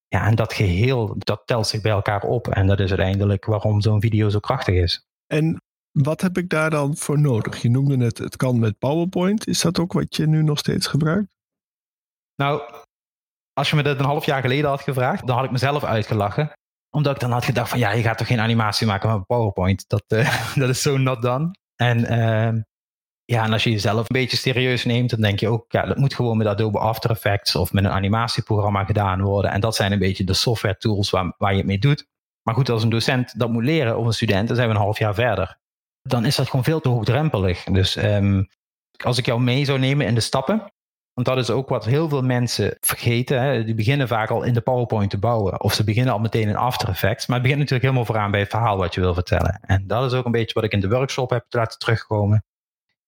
Ja, 0.08 0.26
en 0.26 0.34
dat 0.34 0.52
geheel, 0.52 1.14
dat 1.18 1.42
telt 1.44 1.66
zich 1.66 1.80
bij 1.80 1.92
elkaar 1.92 2.22
op. 2.22 2.48
En 2.48 2.66
dat 2.66 2.80
is 2.80 2.88
uiteindelijk 2.88 3.44
waarom 3.44 3.80
zo'n 3.80 4.00
video 4.00 4.28
zo 4.28 4.38
krachtig 4.38 4.74
is. 4.74 5.06
En 5.26 5.60
wat 5.90 6.20
heb 6.20 6.38
ik 6.38 6.48
daar 6.48 6.70
dan 6.70 6.96
voor 6.96 7.20
nodig? 7.20 7.62
Je 7.62 7.70
noemde 7.70 8.04
het, 8.04 8.18
het 8.18 8.36
kan 8.36 8.58
met 8.58 8.78
PowerPoint. 8.78 9.46
Is 9.46 9.60
dat 9.60 9.78
ook 9.78 9.92
wat 9.92 10.16
je 10.16 10.26
nu 10.26 10.42
nog 10.42 10.58
steeds 10.58 10.86
gebruikt? 10.86 11.28
Nou, 12.34 12.62
als 13.52 13.70
je 13.70 13.76
me 13.76 13.82
dat 13.82 13.98
een 13.98 14.04
half 14.04 14.24
jaar 14.24 14.40
geleden 14.40 14.70
had 14.70 14.80
gevraagd, 14.80 15.26
dan 15.26 15.36
had 15.36 15.44
ik 15.44 15.50
mezelf 15.50 15.84
uitgelachen. 15.84 16.52
Omdat 16.90 17.14
ik 17.14 17.20
dan 17.20 17.30
had 17.30 17.44
gedacht 17.44 17.68
van 17.68 17.78
ja, 17.78 17.90
je 17.90 18.02
gaat 18.02 18.18
toch 18.18 18.26
geen 18.26 18.40
animatie 18.40 18.86
maken 18.86 19.12
met 19.12 19.26
PowerPoint. 19.26 19.88
Dat, 19.88 20.04
uh, 20.08 20.54
dat 20.62 20.68
is 20.68 20.82
zo 20.82 20.96
not 20.96 21.22
done. 21.22 21.50
En 21.76 21.98
uh, 21.98 22.62
ja, 23.30 23.44
en 23.44 23.52
als 23.52 23.64
je 23.64 23.70
jezelf 23.70 23.98
een 23.98 24.04
beetje 24.06 24.36
serieus 24.36 24.84
neemt, 24.84 25.10
dan 25.10 25.20
denk 25.20 25.40
je 25.40 25.48
ook, 25.48 25.64
ja, 25.68 25.86
dat 25.86 25.96
moet 25.96 26.14
gewoon 26.14 26.36
met 26.36 26.46
Adobe 26.46 26.78
After 26.78 27.10
Effects 27.10 27.56
of 27.56 27.72
met 27.72 27.84
een 27.84 27.90
animatieprogramma 27.90 28.84
gedaan 28.84 29.22
worden. 29.22 29.50
En 29.50 29.60
dat 29.60 29.76
zijn 29.76 29.92
een 29.92 29.98
beetje 29.98 30.24
de 30.24 30.34
software 30.34 30.76
tools 30.76 31.10
waar, 31.10 31.34
waar 31.38 31.50
je 31.50 31.58
het 31.58 31.66
mee 31.66 31.78
doet. 31.78 32.06
Maar 32.42 32.54
goed, 32.54 32.68
als 32.68 32.82
een 32.82 32.90
docent 32.90 33.38
dat 33.38 33.50
moet 33.50 33.64
leren 33.64 33.98
of 33.98 34.06
een 34.06 34.12
student, 34.12 34.46
dan 34.46 34.56
zijn 34.56 34.68
we 34.68 34.74
een 34.74 34.80
half 34.80 34.98
jaar 34.98 35.14
verder 35.14 35.58
dan 36.02 36.24
is 36.24 36.36
dat 36.36 36.46
gewoon 36.46 36.64
veel 36.64 36.80
te 36.80 36.88
hoogdrempelig. 36.88 37.64
Dus 37.64 37.96
um, 37.96 38.48
als 39.04 39.18
ik 39.18 39.26
jou 39.26 39.40
mee 39.40 39.64
zou 39.64 39.78
nemen 39.78 40.06
in 40.06 40.14
de 40.14 40.20
stappen, 40.20 40.72
want 41.14 41.26
dat 41.26 41.38
is 41.38 41.50
ook 41.50 41.68
wat 41.68 41.84
heel 41.84 42.08
veel 42.08 42.22
mensen 42.22 42.76
vergeten. 42.80 43.42
Hè. 43.42 43.64
Die 43.64 43.74
beginnen 43.74 44.08
vaak 44.08 44.30
al 44.30 44.42
in 44.42 44.54
de 44.54 44.60
PowerPoint 44.60 45.10
te 45.10 45.18
bouwen. 45.18 45.60
Of 45.60 45.74
ze 45.74 45.84
beginnen 45.84 46.12
al 46.12 46.18
meteen 46.18 46.48
in 46.48 46.56
After 46.56 46.88
Effects. 46.88 47.26
Maar 47.26 47.36
het 47.36 47.46
begint 47.46 47.60
natuurlijk 47.60 47.88
helemaal 47.88 48.06
vooraan 48.06 48.30
bij 48.30 48.40
het 48.40 48.50
verhaal 48.50 48.76
wat 48.76 48.94
je 48.94 49.00
wil 49.00 49.14
vertellen. 49.14 49.60
En 49.62 49.86
dat 49.86 50.12
is 50.12 50.18
ook 50.18 50.24
een 50.24 50.32
beetje 50.32 50.54
wat 50.54 50.64
ik 50.64 50.72
in 50.72 50.80
de 50.80 50.88
workshop 50.88 51.30
heb 51.30 51.44
laten 51.48 51.78
terugkomen. 51.78 52.44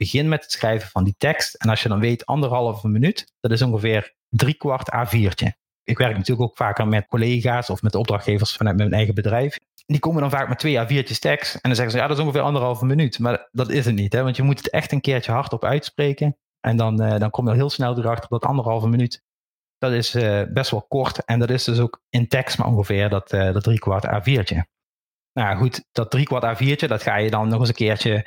Begin 0.03 0.29
met 0.29 0.43
het 0.43 0.53
schrijven 0.53 0.89
van 0.89 1.05
die 1.05 1.15
tekst. 1.19 1.55
En 1.55 1.69
als 1.69 1.83
je 1.83 1.89
dan 1.89 2.01
weet 2.01 2.27
anderhalve 2.27 2.89
minuut, 2.89 3.33
dat 3.41 3.51
is 3.51 3.63
ongeveer 3.63 4.15
drie 4.29 4.55
kwart 4.55 4.91
A4'tje. 4.95 5.49
Ik 5.85 5.99
werk 5.99 6.17
natuurlijk 6.17 6.51
ook 6.51 6.57
vaker 6.57 6.89
met 6.89 7.07
collega's 7.07 7.71
of 7.71 7.83
met 7.83 7.95
opdrachtgevers 7.95 8.57
vanuit 8.57 8.77
mijn 8.77 8.93
eigen 8.93 9.15
bedrijf 9.15 9.59
die 9.87 10.01
komen 10.01 10.21
dan 10.21 10.31
vaak 10.31 10.49
met 10.49 10.59
twee 10.59 10.79
A4'tjes 10.79 11.19
tekst. 11.19 11.55
En 11.55 11.61
dan 11.63 11.75
zeggen 11.75 11.91
ze, 11.91 11.99
ja, 11.99 12.07
dat 12.07 12.17
is 12.17 12.23
ongeveer 12.23 12.43
anderhalve 12.43 12.85
minuut. 12.85 13.19
Maar 13.19 13.49
dat 13.53 13.71
is 13.71 13.85
het 13.85 13.95
niet, 13.95 14.13
hè? 14.13 14.23
want 14.23 14.37
je 14.37 14.43
moet 14.43 14.59
het 14.59 14.71
echt 14.71 14.93
een 14.93 15.01
keertje 15.01 15.33
hardop 15.33 15.65
uitspreken. 15.65 16.37
En 16.61 16.77
dan, 16.77 17.03
uh, 17.03 17.19
dan 17.19 17.31
kom 17.31 17.49
je 17.49 17.55
heel 17.55 17.71
snel 17.71 17.99
erachter 17.99 18.29
dat 18.29 18.45
anderhalve 18.45 18.89
minuut, 18.89 19.23
dat 19.79 19.93
is 19.93 20.15
uh, 20.15 20.43
best 20.53 20.71
wel 20.71 20.83
kort. 20.83 21.25
En 21.25 21.39
dat 21.39 21.51
is 21.51 21.65
dus 21.65 21.79
ook 21.79 22.03
in 22.09 22.29
tekst 22.29 22.59
maar 22.59 22.67
ongeveer 22.67 23.09
dat, 23.09 23.33
uh, 23.33 23.53
dat 23.53 23.63
driekwart 23.63 24.07
A4'tje. 24.07 24.59
Nou 25.33 25.57
goed, 25.57 25.85
dat 25.93 26.11
driekwart 26.11 26.59
A4'tje, 26.59 26.87
dat 26.87 27.03
ga 27.03 27.17
je 27.17 27.31
dan 27.31 27.49
nog 27.49 27.61
eens 27.61 27.69
een 27.69 27.75
keertje 27.75 28.27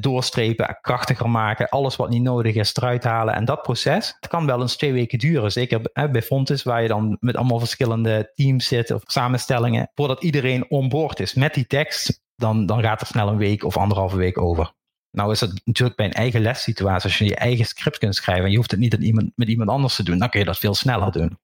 doorstrepen, 0.00 0.78
krachtiger 0.80 1.30
maken, 1.30 1.68
alles 1.68 1.96
wat 1.96 2.08
niet 2.08 2.22
nodig 2.22 2.54
is 2.54 2.76
eruit 2.76 3.04
halen. 3.04 3.34
En 3.34 3.44
dat 3.44 3.62
proces, 3.62 4.16
kan 4.28 4.46
wel 4.46 4.60
eens 4.60 4.76
twee 4.76 4.92
weken 4.92 5.18
duren. 5.18 5.52
Zeker 5.52 5.80
bij 5.92 6.22
Fontis, 6.22 6.62
waar 6.62 6.82
je 6.82 6.88
dan 6.88 7.16
met 7.20 7.36
allemaal 7.36 7.58
verschillende 7.58 8.30
teams 8.34 8.66
zit 8.66 8.90
of 8.90 9.02
samenstellingen. 9.06 9.90
Voordat 9.94 10.22
iedereen 10.22 10.70
onboord 10.70 11.20
is 11.20 11.34
met 11.34 11.54
die 11.54 11.66
tekst, 11.66 12.22
dan, 12.36 12.66
dan 12.66 12.82
gaat 12.82 13.00
er 13.00 13.06
snel 13.06 13.28
een 13.28 13.36
week 13.36 13.64
of 13.64 13.76
anderhalve 13.76 14.16
week 14.16 14.38
over. 14.38 14.72
Nou 15.10 15.32
is 15.32 15.40
het 15.40 15.60
natuurlijk 15.64 15.96
bij 15.96 16.06
een 16.06 16.12
eigen 16.12 16.40
lessituatie, 16.40 17.08
als 17.08 17.18
je 17.18 17.24
je 17.24 17.36
eigen 17.36 17.64
script 17.64 17.98
kunt 17.98 18.14
schrijven 18.14 18.44
en 18.44 18.50
je 18.50 18.56
hoeft 18.56 18.70
het 18.70 18.80
niet 18.80 18.94
iemand, 18.94 19.32
met 19.34 19.48
iemand 19.48 19.70
anders 19.70 19.96
te 19.96 20.02
doen, 20.02 20.18
dan 20.18 20.30
kun 20.30 20.40
je 20.40 20.46
dat 20.46 20.58
veel 20.58 20.74
sneller 20.74 21.12
doen. 21.12 21.38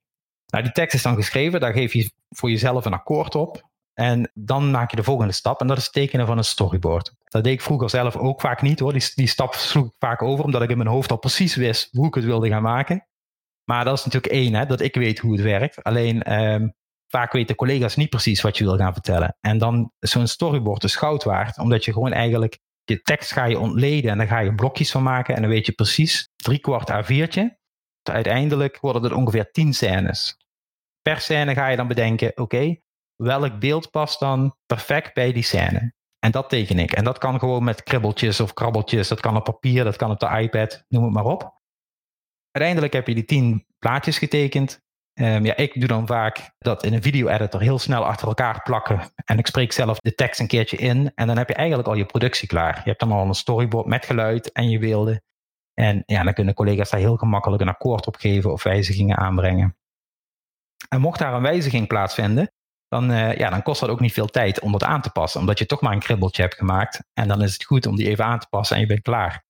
Nou, 0.47 0.65
die 0.65 0.73
tekst 0.73 0.95
is 0.95 1.03
dan 1.03 1.15
geschreven, 1.15 1.61
daar 1.61 1.73
geef 1.73 1.93
je 1.93 2.11
voor 2.29 2.51
jezelf 2.51 2.85
een 2.85 2.93
akkoord 2.93 3.35
op. 3.35 3.71
En 3.95 4.31
dan 4.35 4.71
maak 4.71 4.91
je 4.91 4.97
de 4.97 5.03
volgende 5.03 5.33
stap 5.33 5.61
en 5.61 5.67
dat 5.67 5.79
is 5.79 5.91
tekenen 5.91 6.27
van 6.27 6.39
een 6.39 6.45
storyboard. 6.45 7.15
Dat 7.25 7.45
deed 7.45 7.53
ik 7.53 7.61
vroeger 7.61 7.91
zelf 7.91 8.17
ook 8.17 8.41
vaak 8.41 8.63
niet 8.63 8.79
hoor. 8.79 8.93
Die, 8.93 9.11
die 9.15 9.27
stap 9.27 9.55
sloeg 9.55 9.87
ik 9.87 9.95
vaak 9.99 10.23
over 10.23 10.45
omdat 10.45 10.63
ik 10.63 10.71
in 10.71 10.77
mijn 10.77 10.89
hoofd 10.89 11.11
al 11.11 11.19
precies 11.19 11.55
wist 11.55 11.89
hoe 11.93 12.07
ik 12.07 12.15
het 12.15 12.25
wilde 12.25 12.49
gaan 12.49 12.63
maken. 12.63 13.07
Maar 13.65 13.85
dat 13.85 13.99
is 13.99 14.05
natuurlijk 14.05 14.33
één, 14.33 14.55
hè, 14.55 14.67
dat 14.67 14.81
ik 14.81 14.95
weet 14.95 15.19
hoe 15.19 15.33
het 15.33 15.43
werkt. 15.43 15.83
Alleen 15.83 16.23
ehm, 16.23 16.69
vaak 17.09 17.33
weten 17.33 17.57
collega's 17.57 17.97
niet 17.97 18.11
precies 18.11 18.41
wat 18.41 18.59
je 18.59 18.65
wil 18.65 18.77
gaan 18.77 18.93
vertellen. 18.93 19.37
En 19.41 19.59
dan 19.59 19.93
is 19.99 20.11
zo'n 20.11 20.27
storyboard 20.27 20.81
dus 20.81 20.97
goud 20.97 21.25
waard, 21.25 21.59
omdat 21.59 21.85
je 21.85 21.93
gewoon 21.93 22.13
eigenlijk 22.13 22.59
je 22.85 23.03
tekst 23.03 23.33
ga 23.33 23.45
je 23.45 23.59
ontleden 23.59 24.11
en 24.11 24.19
dan 24.19 24.27
ga 24.27 24.39
je 24.39 24.55
blokjes 24.55 24.91
van 24.91 25.03
maken 25.03 25.35
en 25.35 25.41
dan 25.43 25.51
weet 25.51 25.67
je 25.67 25.73
precies 25.73 26.31
drie 26.37 26.59
kwart 26.59 26.91
A4'tje. 26.91 27.61
Uiteindelijk 28.03 28.81
worden 28.81 29.03
het 29.03 29.13
ongeveer 29.13 29.51
tien 29.51 29.75
scènes. 29.75 30.37
Per 31.03 31.21
scène 31.21 31.55
ga 31.55 31.69
je 31.69 31.77
dan 31.77 31.89
bedenken, 31.89 32.33
oké, 32.35 32.77
welk 33.23 33.59
beeld 33.59 33.91
past 33.91 34.21
dan 34.21 34.57
perfect 34.67 35.15
bij 35.15 35.33
die 35.33 35.43
scène. 35.43 35.93
En 36.19 36.31
dat 36.31 36.49
teken 36.49 36.79
ik. 36.79 36.93
En 36.93 37.05
dat 37.05 37.19
kan 37.19 37.39
gewoon 37.39 37.65
met 37.65 37.83
kribbeltjes 37.83 38.41
of 38.41 38.53
krabbeltjes. 38.53 39.09
Dat 39.09 39.21
kan 39.21 39.37
op 39.37 39.45
papier, 39.45 39.85
dat 39.85 39.97
kan 39.97 40.11
op 40.11 40.21
de 40.21 40.39
iPad, 40.39 40.85
noem 40.89 41.05
het 41.05 41.13
maar 41.13 41.25
op. 41.25 41.61
Uiteindelijk 42.51 42.93
heb 42.93 43.07
je 43.07 43.15
die 43.15 43.25
tien 43.25 43.67
plaatjes 43.79 44.19
getekend. 44.19 44.81
Um, 45.21 45.45
ja, 45.45 45.57
ik 45.57 45.81
doe 45.81 45.89
dan 45.89 46.07
vaak 46.07 46.55
dat 46.59 46.85
in 46.85 46.93
een 46.93 47.03
video-editor 47.03 47.61
heel 47.61 47.79
snel 47.79 48.05
achter 48.05 48.29
elkaar 48.29 48.63
plakken. 48.63 49.01
En 49.25 49.39
ik 49.39 49.47
spreek 49.47 49.73
zelf 49.73 49.99
de 49.99 50.15
tekst 50.15 50.41
een 50.41 50.47
keertje 50.47 50.77
in. 50.77 51.13
En 51.15 51.27
dan 51.27 51.37
heb 51.37 51.49
je 51.49 51.55
eigenlijk 51.55 51.89
al 51.89 51.95
je 51.95 52.07
productie 52.07 52.49
klaar. 52.49 52.77
Je 52.77 52.89
hebt 52.89 53.01
dan 53.01 53.13
al 53.13 53.27
een 53.27 53.35
storyboard 53.35 53.87
met 53.87 54.07
geluid 54.07 54.53
en 54.53 54.71
je 54.71 54.79
beelden. 54.79 55.23
En 55.75 56.03
ja, 56.07 56.23
dan 56.23 56.35
kunnen 56.35 56.55
collega's 56.55 56.91
daar 56.91 57.01
heel 57.01 57.17
gemakkelijk 57.17 57.63
een 57.63 57.69
akkoord 57.69 58.07
op 58.07 58.17
geven 58.17 58.53
of 58.53 58.63
wijzigingen 58.63 59.17
aanbrengen. 59.17 59.77
En 60.89 61.01
mocht 61.01 61.19
daar 61.19 61.35
een 61.35 61.43
wijziging 61.43 61.87
plaatsvinden, 61.87 62.53
dan, 62.93 63.11
uh, 63.11 63.37
ja, 63.37 63.51
dan 63.51 63.63
kost 63.63 63.81
dat 63.81 63.89
ook 63.89 64.01
niet 64.01 64.13
veel 64.13 64.27
tijd 64.27 64.61
om 64.61 64.73
dat 64.73 64.85
aan 64.85 65.01
te 65.01 65.11
passen. 65.11 65.41
Omdat 65.41 65.59
je 65.59 65.67
toch 65.67 65.81
maar 65.81 65.93
een 65.93 65.99
kribbeltje 65.99 66.43
hebt 66.43 66.55
gemaakt. 66.55 67.03
En 67.13 67.29
dan 67.29 67.43
is 67.43 67.53
het 67.53 67.65
goed 67.65 67.87
om 67.87 67.97
die 67.97 68.09
even 68.09 68.25
aan 68.25 68.39
te 68.39 68.47
passen 68.51 68.77
en 68.77 68.83
je 68.83 68.89
bent 68.89 69.03
klaar. 69.03 69.45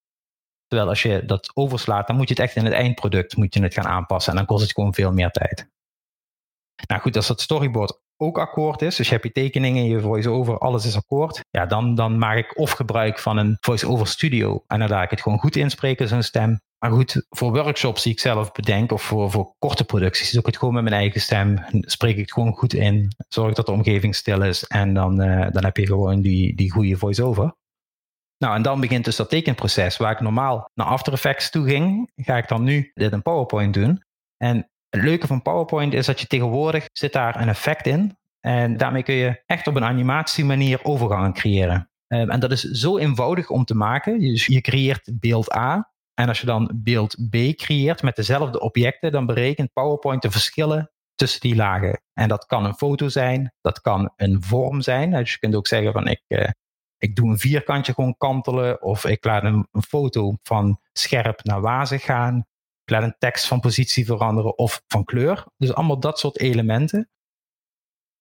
Terwijl 0.66 0.90
als 0.90 1.02
je 1.02 1.24
dat 1.24 1.50
overslaat, 1.54 2.06
dan 2.06 2.16
moet 2.16 2.28
je 2.28 2.34
het 2.34 2.42
echt 2.42 2.56
in 2.56 2.64
het 2.64 2.74
eindproduct 2.74 3.36
moet 3.36 3.54
je 3.54 3.62
het 3.62 3.74
gaan 3.74 3.86
aanpassen. 3.86 4.32
En 4.32 4.38
dan 4.38 4.46
kost 4.46 4.62
het 4.62 4.72
gewoon 4.72 4.94
veel 4.94 5.12
meer 5.12 5.30
tijd. 5.30 5.70
Nou 6.86 7.00
goed, 7.00 7.16
als 7.16 7.26
dat 7.26 7.40
storyboard 7.40 8.00
ook 8.16 8.38
akkoord 8.38 8.82
is, 8.82 8.96
dus 8.96 9.06
je 9.06 9.12
hebt 9.12 9.26
je 9.26 9.32
tekeningen, 9.32 9.84
je 9.84 10.00
voice-over, 10.00 10.58
alles 10.58 10.86
is 10.86 10.96
akkoord. 10.96 11.40
Ja, 11.50 11.66
dan, 11.66 11.94
dan 11.94 12.18
maak 12.18 12.36
ik 12.36 12.58
of 12.58 12.70
gebruik 12.70 13.18
van 13.18 13.36
een 13.36 13.56
voice-over 13.60 14.06
studio. 14.06 14.64
En 14.66 14.78
dan 14.78 14.88
laat 14.88 15.04
ik 15.04 15.10
het 15.10 15.22
gewoon 15.22 15.38
goed 15.38 15.56
inspreken, 15.56 16.08
zo'n 16.08 16.22
stem. 16.22 16.60
Maar 16.82 16.90
goed, 16.90 17.26
voor 17.28 17.52
workshops 17.52 18.02
die 18.02 18.12
ik 18.12 18.20
zelf 18.20 18.52
bedenk 18.52 18.92
of 18.92 19.02
voor, 19.02 19.30
voor 19.30 19.54
korte 19.58 19.84
producties, 19.84 20.30
doe 20.30 20.40
ik 20.40 20.46
het 20.46 20.56
gewoon 20.56 20.74
met 20.74 20.82
mijn 20.82 20.94
eigen 20.94 21.20
stem. 21.20 21.64
Spreek 21.80 22.14
ik 22.14 22.20
het 22.20 22.32
gewoon 22.32 22.52
goed 22.52 22.74
in. 22.74 23.12
Zorg 23.28 23.54
dat 23.54 23.66
de 23.66 23.72
omgeving 23.72 24.14
stil 24.14 24.42
is. 24.42 24.64
En 24.64 24.94
dan, 24.94 25.22
uh, 25.22 25.46
dan 25.50 25.64
heb 25.64 25.76
je 25.76 25.86
gewoon 25.86 26.20
die, 26.20 26.56
die 26.56 26.70
goede 26.70 26.96
voice-over. 26.96 27.54
Nou, 28.38 28.54
en 28.54 28.62
dan 28.62 28.80
begint 28.80 29.04
dus 29.04 29.16
dat 29.16 29.28
tekenproces. 29.28 29.96
Waar 29.96 30.12
ik 30.12 30.20
normaal 30.20 30.70
naar 30.74 30.86
After 30.86 31.12
Effects 31.12 31.50
toe 31.50 31.68
ging, 31.68 32.10
ga 32.16 32.36
ik 32.36 32.48
dan 32.48 32.62
nu 32.62 32.90
dit 32.94 33.12
in 33.12 33.22
PowerPoint 33.22 33.74
doen. 33.74 34.02
En 34.36 34.70
het 34.88 35.02
leuke 35.02 35.26
van 35.26 35.42
PowerPoint 35.42 35.94
is 35.94 36.06
dat 36.06 36.20
je 36.20 36.26
tegenwoordig 36.26 36.86
zit 36.92 37.12
daar 37.12 37.40
een 37.40 37.48
effect 37.48 37.86
in. 37.86 38.16
En 38.40 38.76
daarmee 38.76 39.02
kun 39.02 39.14
je 39.14 39.42
echt 39.46 39.66
op 39.66 39.76
een 39.76 39.84
animatiemanier 39.84 40.84
overgangen 40.84 41.32
creëren. 41.32 41.90
Um, 42.06 42.30
en 42.30 42.40
dat 42.40 42.52
is 42.52 42.60
zo 42.60 42.98
eenvoudig 42.98 43.50
om 43.50 43.64
te 43.64 43.74
maken. 43.74 44.18
Dus 44.18 44.46
je 44.46 44.60
creëert 44.60 45.10
beeld 45.20 45.54
A. 45.54 45.91
En 46.22 46.28
als 46.28 46.40
je 46.40 46.46
dan 46.46 46.70
beeld 46.74 47.28
B 47.30 47.36
creëert 47.56 48.02
met 48.02 48.16
dezelfde 48.16 48.60
objecten, 48.60 49.12
dan 49.12 49.26
berekent 49.26 49.72
PowerPoint 49.72 50.22
de 50.22 50.30
verschillen 50.30 50.90
tussen 51.14 51.40
die 51.40 51.54
lagen. 51.54 52.02
En 52.12 52.28
dat 52.28 52.46
kan 52.46 52.64
een 52.64 52.74
foto 52.74 53.08
zijn, 53.08 53.54
dat 53.60 53.80
kan 53.80 54.12
een 54.16 54.42
vorm 54.42 54.80
zijn. 54.80 55.10
Dus 55.10 55.32
je 55.32 55.38
kunt 55.38 55.54
ook 55.54 55.66
zeggen 55.66 55.92
van 55.92 56.06
ik, 56.06 56.22
uh, 56.28 56.48
ik 56.98 57.16
doe 57.16 57.28
een 57.28 57.38
vierkantje 57.38 57.94
gewoon 57.94 58.16
kantelen. 58.16 58.82
Of 58.82 59.04
ik 59.04 59.24
laat 59.24 59.42
een, 59.42 59.68
een 59.72 59.82
foto 59.82 60.36
van 60.42 60.80
scherp 60.92 61.44
naar 61.44 61.60
wazig 61.60 62.02
gaan. 62.04 62.38
Ik 62.84 62.90
laat 62.90 63.02
een 63.02 63.16
tekst 63.18 63.46
van 63.46 63.60
positie 63.60 64.06
veranderen 64.06 64.58
of 64.58 64.82
van 64.86 65.04
kleur. 65.04 65.46
Dus 65.56 65.74
allemaal 65.74 66.00
dat 66.00 66.18
soort 66.18 66.38
elementen. 66.38 67.10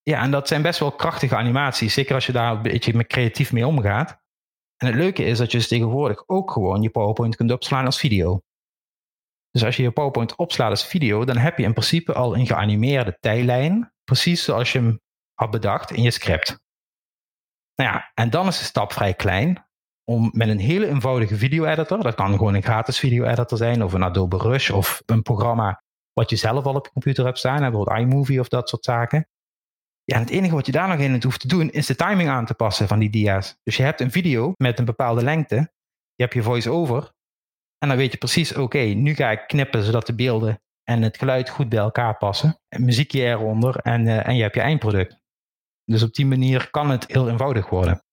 Ja, 0.02 0.22
en 0.22 0.32
dat 0.32 0.48
zijn 0.48 0.62
best 0.62 0.80
wel 0.80 0.92
krachtige 0.92 1.36
animaties. 1.36 1.94
Zeker 1.94 2.16
als 2.16 2.26
je 2.26 2.32
daar 2.32 2.52
een 2.52 2.62
beetje 2.62 3.08
creatief 3.08 3.52
mee 3.52 3.68
omgaat. 3.68 4.21
En 4.82 4.88
het 4.88 4.96
leuke 4.96 5.24
is 5.24 5.38
dat 5.38 5.52
je 5.52 5.58
dus 5.58 5.68
tegenwoordig 5.68 6.24
ook 6.28 6.52
gewoon 6.52 6.82
je 6.82 6.90
PowerPoint 6.90 7.36
kunt 7.36 7.52
opslaan 7.52 7.86
als 7.86 8.00
video. 8.00 8.42
Dus 9.52 9.64
als 9.64 9.76
je 9.78 9.84
je 9.84 9.92
PowerPoint 9.92 10.36
opslaat 10.36 10.70
als 10.70 10.86
video, 10.86 11.26
dan 11.26 11.38
heb 11.38 11.58
je 11.58 11.64
in 11.64 11.74
principe 11.74 12.14
al 12.14 12.36
een 12.36 12.46
geanimeerde 12.46 13.18
tijdlijn. 13.20 13.94
Precies 14.04 14.44
zoals 14.44 14.72
je 14.72 14.80
hem 14.80 15.00
had 15.34 15.52
bedacht 15.52 15.92
in 15.92 16.04
je 16.04 16.12
script. 16.12 16.60
Nou 17.76 17.92
ja, 17.92 18.12
en 18.14 18.30
dan 18.30 18.48
is 18.48 18.58
de 18.58 18.64
stap 18.64 18.94
vrij 18.94 19.14
klein 19.14 19.66
om 20.04 20.30
met 20.34 20.48
een 20.48 20.60
hele 20.60 20.88
eenvoudige 20.88 21.36
video-editor, 21.36 22.04
dat 22.04 22.16
kan 22.16 22.32
gewoon 22.32 22.54
een 22.54 22.64
gratis 22.64 23.00
video-editor 23.00 23.58
zijn, 23.58 23.84
of 23.84 23.94
een 23.94 24.04
Adobe 24.04 24.38
Rush, 24.38 24.70
of 24.70 25.02
een 25.06 25.22
programma 25.22 25.84
wat 26.14 26.30
je 26.30 26.36
zelf 26.36 26.66
al 26.66 26.76
op 26.76 26.86
je 26.86 26.92
computer 26.92 27.26
hebt 27.26 27.38
staan, 27.38 27.60
bijvoorbeeld 27.60 27.98
iMovie 27.98 28.40
of 28.40 28.48
dat 28.48 28.70
soort 28.70 28.84
zaken. 28.84 29.28
Ja, 30.12 30.18
en 30.18 30.24
het 30.24 30.32
enige 30.32 30.56
wat 30.56 30.66
je 30.66 30.72
daar 30.72 30.88
nog 30.88 31.00
in 31.00 31.24
hoeft 31.24 31.40
te 31.40 31.48
doen, 31.48 31.70
is 31.70 31.86
de 31.86 31.96
timing 31.96 32.30
aan 32.30 32.46
te 32.46 32.54
passen 32.54 32.88
van 32.88 33.00
die 33.00 33.10
dia's. 33.10 33.58
Dus 33.64 33.78
je 33.78 33.84
hebt 33.84 34.02
een 34.02 34.12
video 34.12 34.54
met 34.58 34.80
een 34.80 34.86
bepaalde 34.86 35.24
lengte, 35.24 35.56
je 36.16 36.24
hebt 36.24 36.34
je 36.34 36.44
voice-over, 36.44 37.12
en 37.78 37.88
dan 37.88 37.98
weet 37.98 38.12
je 38.12 38.18
precies, 38.18 38.54
oké, 38.54 38.80
nu 38.80 39.16
ga 39.16 39.32
ik 39.32 39.48
knippen 39.48 39.84
zodat 39.84 40.06
de 40.06 40.16
beelden 40.16 40.62
en 40.84 41.02
het 41.02 41.18
geluid 41.18 41.50
goed 41.50 41.70
bij 41.70 41.80
elkaar 41.80 42.18
passen. 42.18 42.60
En 42.68 42.86
muziekje 42.86 43.22
eronder 43.22 43.76
en, 43.76 44.06
uh, 44.06 44.28
en 44.28 44.36
je 44.36 44.42
hebt 44.42 44.56
je 44.56 44.62
eindproduct. 44.62 45.20
Dus 45.86 46.04
op 46.04 46.14
die 46.14 46.26
manier 46.26 46.70
kan 46.70 46.90
het 46.90 47.08
heel 47.08 47.30
eenvoudig 47.30 47.70
worden. 47.70 48.04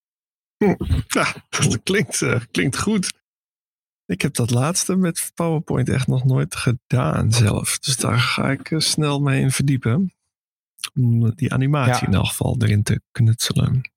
Ja, 1.07 1.35
dat 1.49 1.83
klinkt, 1.83 2.21
uh, 2.21 2.41
klinkt 2.51 2.79
goed. 2.79 3.13
Ik 4.07 4.23
heb 4.23 4.35
dat 4.35 4.51
laatste 4.51 4.97
met 4.97 5.33
PowerPoint 5.35 5.89
echt 5.89 6.07
nog 6.07 6.25
nooit 6.25 6.57
gedaan 6.57 7.33
zelf. 7.33 7.79
Dus 7.79 7.97
daar 7.97 8.19
ga 8.19 8.51
ik 8.51 8.71
uh, 8.71 8.79
snel 8.79 9.21
mee 9.21 9.41
in 9.41 9.51
verdiepen. 9.51 10.13
Om 10.95 11.35
die 11.35 11.53
animatie 11.53 11.93
ja. 11.93 12.07
in 12.07 12.15
elk 12.15 12.27
geval 12.27 12.57
erin 12.59 12.83
te 12.83 13.01
knutselen. 13.11 13.91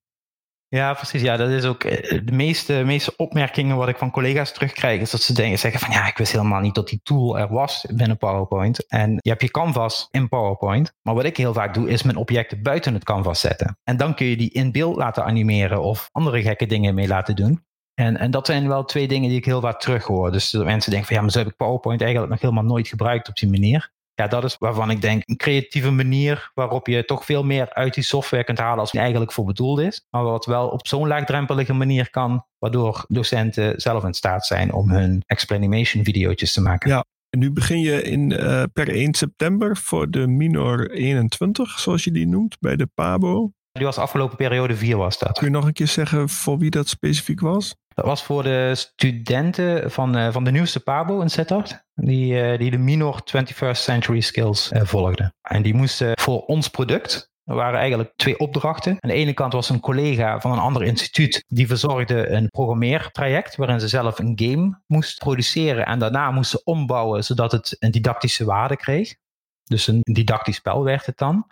Ja, 0.75 0.93
precies. 0.93 1.21
Ja, 1.21 1.37
dat 1.37 1.49
is 1.49 1.65
ook 1.65 1.83
eh, 1.83 2.21
de 2.25 2.31
meeste, 2.31 2.73
meeste 2.85 3.13
opmerkingen 3.15 3.75
wat 3.77 3.87
ik 3.87 3.97
van 3.97 4.11
collega's 4.11 4.53
terugkrijg, 4.53 5.01
is 5.01 5.11
dat 5.11 5.21
ze 5.21 5.33
denken, 5.33 5.59
zeggen 5.59 5.79
van 5.79 5.91
ja, 5.91 6.07
ik 6.07 6.17
wist 6.17 6.31
helemaal 6.31 6.59
niet 6.59 6.75
dat 6.75 6.87
die 6.87 6.99
tool 7.03 7.39
er 7.39 7.53
was 7.53 7.85
binnen 7.93 8.17
PowerPoint. 8.17 8.87
En 8.87 9.11
je 9.21 9.29
hebt 9.29 9.41
je 9.41 9.51
canvas 9.51 10.07
in 10.11 10.29
PowerPoint. 10.29 10.93
Maar 11.01 11.15
wat 11.15 11.23
ik 11.23 11.37
heel 11.37 11.53
vaak 11.53 11.73
doe, 11.73 11.89
is 11.89 12.03
mijn 12.03 12.17
objecten 12.17 12.61
buiten 12.61 12.93
het 12.93 13.03
canvas 13.03 13.39
zetten. 13.39 13.77
En 13.83 13.97
dan 13.97 14.15
kun 14.15 14.25
je 14.25 14.37
die 14.37 14.51
in 14.51 14.71
beeld 14.71 14.95
laten 14.95 15.23
animeren 15.23 15.81
of 15.81 16.09
andere 16.11 16.41
gekke 16.41 16.65
dingen 16.65 16.95
mee 16.95 17.07
laten 17.07 17.35
doen. 17.35 17.63
En, 17.93 18.17
en 18.17 18.31
dat 18.31 18.45
zijn 18.45 18.67
wel 18.67 18.83
twee 18.83 19.07
dingen 19.07 19.29
die 19.29 19.37
ik 19.37 19.45
heel 19.45 19.61
vaak 19.61 19.79
terughoor. 19.79 20.31
Dus 20.31 20.51
mensen 20.51 20.91
denken 20.91 21.07
van 21.07 21.15
ja, 21.15 21.21
maar 21.21 21.31
zo 21.31 21.39
heb 21.39 21.47
ik 21.47 21.55
PowerPoint 21.55 22.01
eigenlijk 22.01 22.31
nog 22.31 22.41
helemaal 22.41 22.63
nooit 22.63 22.87
gebruikt 22.87 23.29
op 23.29 23.35
die 23.35 23.49
manier 23.49 23.91
ja, 24.15 24.27
dat 24.27 24.43
is 24.43 24.55
waarvan 24.57 24.89
ik 24.89 25.01
denk 25.01 25.21
een 25.25 25.37
creatieve 25.37 25.91
manier 25.91 26.51
waarop 26.53 26.87
je 26.87 27.05
toch 27.05 27.25
veel 27.25 27.43
meer 27.43 27.73
uit 27.73 27.93
die 27.93 28.03
software 28.03 28.43
kunt 28.43 28.59
halen 28.59 28.79
als 28.79 28.91
die 28.91 28.99
eigenlijk 28.99 29.31
voor 29.31 29.45
bedoeld 29.45 29.79
is. 29.79 30.05
Maar 30.09 30.23
wat 30.23 30.45
wel 30.45 30.67
op 30.67 30.87
zo'n 30.87 31.07
laagdrempelige 31.07 31.73
manier 31.73 32.09
kan, 32.09 32.45
waardoor 32.59 33.05
docenten 33.07 33.81
zelf 33.81 34.03
in 34.03 34.13
staat 34.13 34.45
zijn 34.45 34.73
om 34.73 34.89
hun 34.89 35.23
explanation 35.25 36.03
video's 36.03 36.53
te 36.53 36.61
maken. 36.61 36.89
Ja, 36.89 37.05
en 37.29 37.39
nu 37.39 37.51
begin 37.51 37.79
je 37.79 38.01
in, 38.01 38.31
uh, 38.31 38.63
per 38.73 38.89
1 38.89 39.13
september 39.13 39.77
voor 39.77 40.09
de 40.09 40.27
Minor 40.27 40.91
21, 40.91 41.79
zoals 41.79 42.03
je 42.03 42.11
die 42.11 42.27
noemt, 42.27 42.59
bij 42.59 42.75
de 42.75 42.87
PABO. 42.93 43.51
Die 43.71 43.85
was 43.85 43.97
afgelopen 43.97 44.37
periode 44.37 44.75
4 44.75 44.97
was 44.97 45.19
dat. 45.19 45.37
Kun 45.37 45.47
je 45.47 45.53
nog 45.53 45.65
een 45.65 45.73
keer 45.73 45.87
zeggen 45.87 46.29
voor 46.29 46.57
wie 46.57 46.69
dat 46.69 46.87
specifiek 46.87 47.39
was? 47.39 47.75
Dat 47.87 48.05
was 48.05 48.23
voor 48.23 48.43
de 48.43 48.71
studenten 48.75 49.91
van, 49.91 50.17
uh, 50.17 50.31
van 50.31 50.43
de 50.43 50.51
nieuwste 50.51 50.79
PABO 50.79 51.21
in 51.21 51.29
Sittard. 51.29 51.83
Die, 51.93 52.33
uh, 52.33 52.57
die 52.57 52.71
de 52.71 52.77
Minor 52.77 53.21
21st 53.23 53.71
Century 53.71 54.19
Skills 54.19 54.71
uh, 54.71 54.81
volgden. 54.83 55.33
En 55.41 55.61
die 55.61 55.73
moesten 55.73 56.19
voor 56.19 56.45
ons 56.45 56.67
product. 56.67 57.29
Er 57.43 57.55
waren 57.55 57.79
eigenlijk 57.79 58.13
twee 58.15 58.39
opdrachten. 58.39 58.91
Aan 58.99 59.09
de 59.09 59.15
ene 59.15 59.33
kant 59.33 59.53
was 59.53 59.69
een 59.69 59.79
collega 59.79 60.39
van 60.39 60.51
een 60.51 60.59
ander 60.59 60.83
instituut. 60.83 61.43
Die 61.47 61.67
verzorgde 61.67 62.29
een 62.29 62.47
programmeertraject. 62.47 63.55
Waarin 63.55 63.79
ze 63.79 63.87
zelf 63.87 64.19
een 64.19 64.33
game 64.35 64.81
moest 64.87 65.19
produceren. 65.19 65.85
En 65.85 65.99
daarna 65.99 66.31
moesten 66.31 66.65
ombouwen 66.65 67.23
zodat 67.23 67.51
het 67.51 67.75
een 67.79 67.91
didactische 67.91 68.45
waarde 68.45 68.75
kreeg. 68.75 69.15
Dus 69.63 69.87
een 69.87 70.01
didactisch 70.01 70.55
spel 70.55 70.83
werd 70.83 71.05
het 71.05 71.17
dan. 71.17 71.45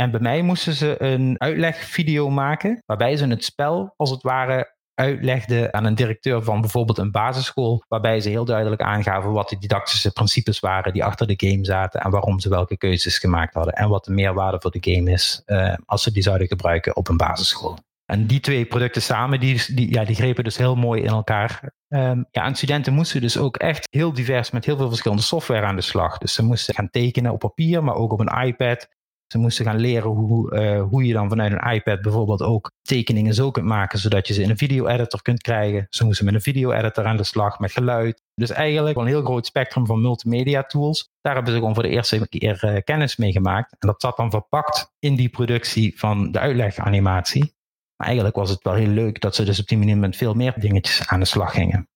En 0.00 0.10
bij 0.10 0.20
mij 0.20 0.42
moesten 0.42 0.72
ze 0.72 1.02
een 1.02 1.34
uitlegvideo 1.38 2.30
maken. 2.30 2.82
Waarbij 2.86 3.16
ze 3.16 3.26
het 3.26 3.44
spel 3.44 3.94
als 3.96 4.10
het 4.10 4.22
ware 4.22 4.74
uitlegde 4.94 5.72
aan 5.72 5.84
een 5.84 5.94
directeur 5.94 6.42
van 6.42 6.60
bijvoorbeeld 6.60 6.98
een 6.98 7.10
basisschool, 7.10 7.84
waarbij 7.88 8.20
ze 8.20 8.28
heel 8.28 8.44
duidelijk 8.44 8.82
aangaven 8.82 9.32
wat 9.32 9.48
de 9.48 9.58
didactische 9.58 10.12
principes 10.12 10.60
waren 10.60 10.92
die 10.92 11.04
achter 11.04 11.26
de 11.26 11.46
game 11.48 11.64
zaten 11.64 12.00
en 12.00 12.10
waarom 12.10 12.40
ze 12.40 12.48
welke 12.48 12.76
keuzes 12.76 13.18
gemaakt 13.18 13.54
hadden 13.54 13.74
en 13.74 13.88
wat 13.88 14.04
de 14.04 14.12
meerwaarde 14.12 14.60
voor 14.60 14.70
de 14.70 14.92
game 14.92 15.10
is 15.10 15.42
uh, 15.46 15.74
als 15.86 16.02
ze 16.02 16.12
die 16.12 16.22
zouden 16.22 16.46
gebruiken 16.46 16.96
op 16.96 17.08
een 17.08 17.16
basisschool. 17.16 17.78
En 18.04 18.26
die 18.26 18.40
twee 18.40 18.64
producten 18.64 19.02
samen, 19.02 19.40
die, 19.40 19.74
die, 19.74 19.92
ja, 19.92 20.04
die 20.04 20.16
grepen 20.16 20.44
dus 20.44 20.56
heel 20.56 20.76
mooi 20.76 21.02
in 21.02 21.10
elkaar. 21.10 21.72
Um, 21.88 22.26
ja, 22.30 22.44
en 22.44 22.54
studenten 22.54 22.92
moesten 22.92 23.20
dus 23.20 23.38
ook 23.38 23.56
echt 23.56 23.86
heel 23.90 24.12
divers 24.12 24.50
met 24.50 24.64
heel 24.64 24.76
veel 24.76 24.88
verschillende 24.88 25.22
software 25.22 25.66
aan 25.66 25.76
de 25.76 25.82
slag. 25.82 26.18
Dus 26.18 26.34
ze 26.34 26.44
moesten 26.44 26.74
gaan 26.74 26.90
tekenen 26.90 27.32
op 27.32 27.38
papier, 27.38 27.84
maar 27.84 27.94
ook 27.94 28.12
op 28.12 28.20
een 28.20 28.46
iPad. 28.46 28.88
Ze 29.32 29.38
moesten 29.38 29.64
gaan 29.64 29.78
leren 29.78 30.10
hoe, 30.10 30.54
uh, 30.54 30.82
hoe 30.82 31.06
je 31.06 31.12
dan 31.12 31.28
vanuit 31.28 31.52
een 31.52 31.72
iPad 31.72 32.02
bijvoorbeeld 32.02 32.42
ook 32.42 32.70
tekeningen 32.82 33.34
zo 33.34 33.50
kunt 33.50 33.66
maken, 33.66 33.98
zodat 33.98 34.26
je 34.26 34.34
ze 34.34 34.42
in 34.42 34.50
een 34.50 34.56
video-editor 34.56 35.22
kunt 35.22 35.42
krijgen. 35.42 35.86
Ze 35.90 36.04
moesten 36.04 36.24
met 36.24 36.34
een 36.34 36.40
video-editor 36.40 37.04
aan 37.04 37.16
de 37.16 37.24
slag, 37.24 37.58
met 37.58 37.72
geluid. 37.72 38.22
Dus 38.34 38.50
eigenlijk 38.50 38.96
een 38.96 39.06
heel 39.06 39.22
groot 39.22 39.46
spectrum 39.46 39.86
van 39.86 40.00
multimedia 40.00 40.62
tools. 40.62 41.10
Daar 41.20 41.34
hebben 41.34 41.52
ze 41.52 41.58
gewoon 41.58 41.74
voor 41.74 41.82
de 41.82 41.88
eerste 41.88 42.28
keer 42.28 42.64
uh, 42.64 42.76
kennis 42.84 43.16
mee 43.16 43.32
gemaakt. 43.32 43.76
En 43.78 43.88
dat 43.88 44.00
zat 44.00 44.16
dan 44.16 44.30
verpakt 44.30 44.92
in 44.98 45.14
die 45.14 45.28
productie 45.28 45.98
van 45.98 46.32
de 46.32 46.38
uitleganimatie. 46.38 47.54
Maar 47.96 48.06
eigenlijk 48.06 48.36
was 48.36 48.50
het 48.50 48.62
wel 48.62 48.74
heel 48.74 48.86
leuk 48.86 49.20
dat 49.20 49.34
ze 49.34 49.44
dus 49.44 49.60
op 49.60 49.66
die 49.66 49.78
manier 49.78 49.98
met 49.98 50.16
veel 50.16 50.34
meer 50.34 50.54
dingetjes 50.60 51.08
aan 51.08 51.20
de 51.20 51.26
slag 51.26 51.52
gingen. 51.52 51.88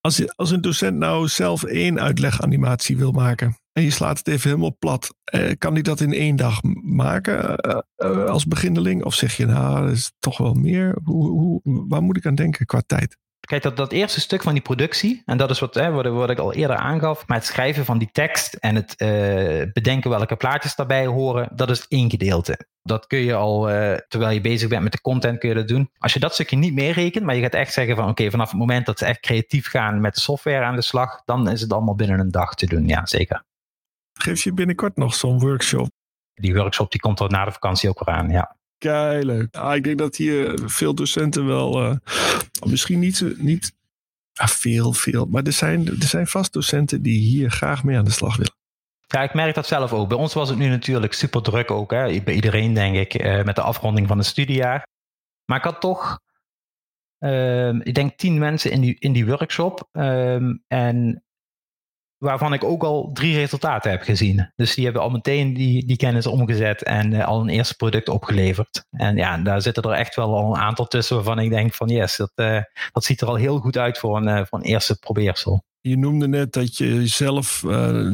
Als, 0.00 0.36
als 0.36 0.50
een 0.50 0.60
docent 0.60 0.96
nou 0.96 1.28
zelf 1.28 1.64
één 1.64 2.00
uitleganimatie 2.00 2.96
wil 2.96 3.12
maken 3.12 3.59
en 3.72 3.82
je 3.82 3.90
slaat 3.90 4.18
het 4.18 4.28
even 4.28 4.48
helemaal 4.48 4.76
plat, 4.78 5.14
eh, 5.24 5.50
kan 5.58 5.72
hij 5.72 5.82
dat 5.82 6.00
in 6.00 6.12
één 6.12 6.36
dag 6.36 6.60
maken 6.82 7.58
uh, 7.66 7.78
uh, 7.96 8.24
als 8.24 8.46
beginneling? 8.46 9.04
Of 9.04 9.14
zeg 9.14 9.36
je 9.36 9.46
nou, 9.46 9.86
dat 9.86 9.96
is 9.96 10.12
toch 10.18 10.38
wel 10.38 10.54
meer? 10.54 10.98
Hoe, 11.04 11.28
hoe, 11.28 11.60
waar 11.62 12.02
moet 12.02 12.16
ik 12.16 12.26
aan 12.26 12.34
denken 12.34 12.66
qua 12.66 12.82
tijd? 12.86 13.16
Kijk, 13.40 13.62
dat, 13.62 13.76
dat 13.76 13.92
eerste 13.92 14.20
stuk 14.20 14.42
van 14.42 14.52
die 14.52 14.62
productie, 14.62 15.22
en 15.24 15.36
dat 15.36 15.50
is 15.50 15.58
wat, 15.58 15.74
hè, 15.74 15.90
wat, 15.90 16.30
ik 16.30 16.38
al 16.38 16.52
eerder 16.52 16.76
aangaf, 16.76 17.26
maar 17.26 17.36
het 17.36 17.46
schrijven 17.46 17.84
van 17.84 17.98
die 17.98 18.08
tekst 18.12 18.54
en 18.54 18.74
het 18.74 18.96
bedenken 19.72 20.10
welke 20.10 20.36
plaatjes 20.36 20.74
daarbij 20.74 21.06
horen, 21.06 21.48
dat 21.54 21.70
is 21.70 21.86
één 21.88 22.10
gedeelte. 22.10 22.66
Dat 22.82 23.06
kun 23.06 23.18
je 23.18 23.34
al, 23.34 23.62
terwijl 24.08 24.30
je 24.30 24.40
bezig 24.40 24.68
bent 24.68 24.82
met 24.82 24.92
de 24.92 25.00
content, 25.00 25.38
kun 25.38 25.48
je 25.48 25.54
dat 25.54 25.68
doen. 25.68 25.90
Als 25.98 26.12
je 26.12 26.20
dat 26.20 26.34
stukje 26.34 26.56
niet 26.56 26.74
meerekent, 26.74 27.24
maar 27.24 27.34
je 27.34 27.42
gaat 27.42 27.54
echt 27.54 27.72
zeggen 27.72 27.96
van 27.96 28.08
oké, 28.08 28.30
vanaf 28.30 28.50
het 28.50 28.58
moment 28.58 28.86
dat 28.86 28.98
ze 28.98 29.04
echt 29.04 29.20
creatief 29.20 29.68
gaan 29.68 30.00
met 30.00 30.14
de 30.14 30.20
software 30.20 30.64
aan 30.64 30.76
de 30.76 30.82
slag, 30.82 31.22
dan 31.24 31.48
is 31.48 31.60
het 31.60 31.72
allemaal 31.72 31.94
binnen 31.94 32.20
een 32.20 32.30
dag 32.30 32.54
te 32.54 32.66
doen, 32.66 32.88
ja 32.88 33.06
zeker. 33.06 33.44
Geef 34.22 34.42
je 34.42 34.52
binnenkort 34.52 34.96
nog 34.96 35.14
zo'n 35.14 35.38
workshop? 35.38 35.88
Die 36.34 36.54
workshop 36.54 36.90
die 36.90 37.00
komt 37.00 37.20
er 37.20 37.30
na 37.30 37.44
de 37.44 37.52
vakantie 37.52 37.88
ook 37.88 38.04
weer 38.04 38.14
aan, 38.14 38.30
ja. 38.30 38.56
Keileuk. 38.78 39.56
Ah, 39.56 39.76
ik 39.76 39.84
denk 39.84 39.98
dat 39.98 40.16
hier 40.16 40.58
veel 40.64 40.94
docenten 40.94 41.46
wel, 41.46 41.82
uh, 41.82 41.96
misschien 42.66 42.98
niet, 42.98 43.34
niet 43.36 43.72
ah, 44.34 44.48
veel, 44.48 44.92
veel, 44.92 45.26
maar 45.26 45.42
er 45.42 45.52
zijn, 45.52 45.86
er 45.86 46.06
zijn 46.06 46.26
vast 46.26 46.52
docenten 46.52 47.02
die 47.02 47.18
hier 47.18 47.50
graag 47.50 47.84
mee 47.84 47.96
aan 47.96 48.04
de 48.04 48.10
slag 48.10 48.36
willen. 48.36 48.54
Ja, 49.06 49.22
ik 49.22 49.34
merk 49.34 49.54
dat 49.54 49.66
zelf 49.66 49.92
ook. 49.92 50.08
Bij 50.08 50.18
ons 50.18 50.34
was 50.34 50.48
het 50.48 50.58
nu 50.58 50.68
natuurlijk 50.68 51.12
super 51.12 51.42
druk 51.42 51.70
ook. 51.70 51.90
Hè? 51.90 52.22
Bij 52.22 52.34
iedereen, 52.34 52.74
denk 52.74 52.96
ik, 52.96 53.22
uh, 53.24 53.44
met 53.44 53.56
de 53.56 53.62
afronding 53.62 54.08
van 54.08 54.18
het 54.18 54.26
studiejaar. 54.26 54.86
Maar 55.44 55.58
ik 55.58 55.64
had 55.64 55.80
toch, 55.80 56.20
uh, 57.18 57.68
ik 57.68 57.94
denk, 57.94 58.16
tien 58.16 58.38
mensen 58.38 58.70
in 58.70 58.80
die, 58.80 58.96
in 58.98 59.12
die 59.12 59.26
workshop. 59.26 59.88
Um, 59.92 60.64
en 60.66 61.24
waarvan 62.20 62.52
ik 62.52 62.64
ook 62.64 62.82
al 62.82 63.10
drie 63.12 63.34
resultaten 63.34 63.90
heb 63.90 64.02
gezien. 64.02 64.52
Dus 64.56 64.74
die 64.74 64.84
hebben 64.84 65.02
al 65.02 65.10
meteen 65.10 65.54
die, 65.54 65.86
die 65.86 65.96
kennis 65.96 66.26
omgezet 66.26 66.82
en 66.82 67.12
uh, 67.12 67.26
al 67.26 67.40
een 67.40 67.48
eerste 67.48 67.76
product 67.76 68.08
opgeleverd. 68.08 68.84
En 68.90 69.16
ja, 69.16 69.38
daar 69.38 69.62
zitten 69.62 69.82
er 69.82 69.90
echt 69.90 70.14
wel 70.14 70.36
al 70.36 70.54
een 70.54 70.60
aantal 70.60 70.86
tussen 70.86 71.16
waarvan 71.16 71.38
ik 71.38 71.50
denk 71.50 71.74
van 71.74 71.88
yes, 71.88 72.16
dat, 72.16 72.32
uh, 72.36 72.60
dat 72.92 73.04
ziet 73.04 73.20
er 73.20 73.26
al 73.28 73.34
heel 73.34 73.58
goed 73.58 73.78
uit 73.78 73.98
voor 73.98 74.16
een, 74.16 74.28
uh, 74.28 74.44
voor 74.44 74.58
een 74.58 74.64
eerste 74.64 74.98
probeersel. 74.98 75.64
Je 75.80 75.96
noemde 75.96 76.28
net 76.28 76.52
dat 76.52 76.76
je 76.76 77.06
zelf 77.06 77.64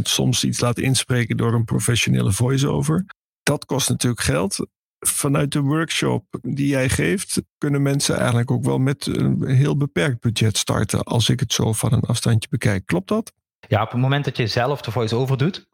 soms 0.03 0.45
iets 0.45 0.61
laat 0.61 0.79
inspreken 0.79 1.37
door 1.37 1.55
een 1.55 1.65
professionele 1.65 2.33
voice-over. 2.33 3.05
Dat 3.43 3.65
kost 3.65 3.89
natuurlijk 3.89 4.23
geld. 4.23 4.67
Vanuit 4.99 5.53
de 5.53 5.61
workshop 5.61 6.25
die 6.43 6.67
jij 6.67 6.89
geeft, 6.89 7.43
kunnen 7.59 7.83
mensen 7.83 8.17
eigenlijk 8.17 8.51
ook 8.51 8.65
wel 8.65 8.79
met 8.79 9.07
een 9.07 9.47
heel 9.47 9.77
beperkt 9.77 10.21
budget 10.21 10.57
starten. 10.57 11.03
Als 11.03 11.29
ik 11.29 11.41
het 11.41 11.53
zo 11.53 11.73
van 11.73 11.93
een 11.93 12.01
afstandje 12.01 12.49
bekijk. 12.49 12.87
Klopt 12.87 13.09
dat? 13.09 13.33
Ja, 13.69 13.83
op 13.83 13.91
het 13.91 14.01
moment 14.01 14.25
dat 14.25 14.37
je 14.37 14.47
zelf 14.47 14.81
de 14.81 14.91
voice-over 14.91 15.39
doet, 15.39 15.69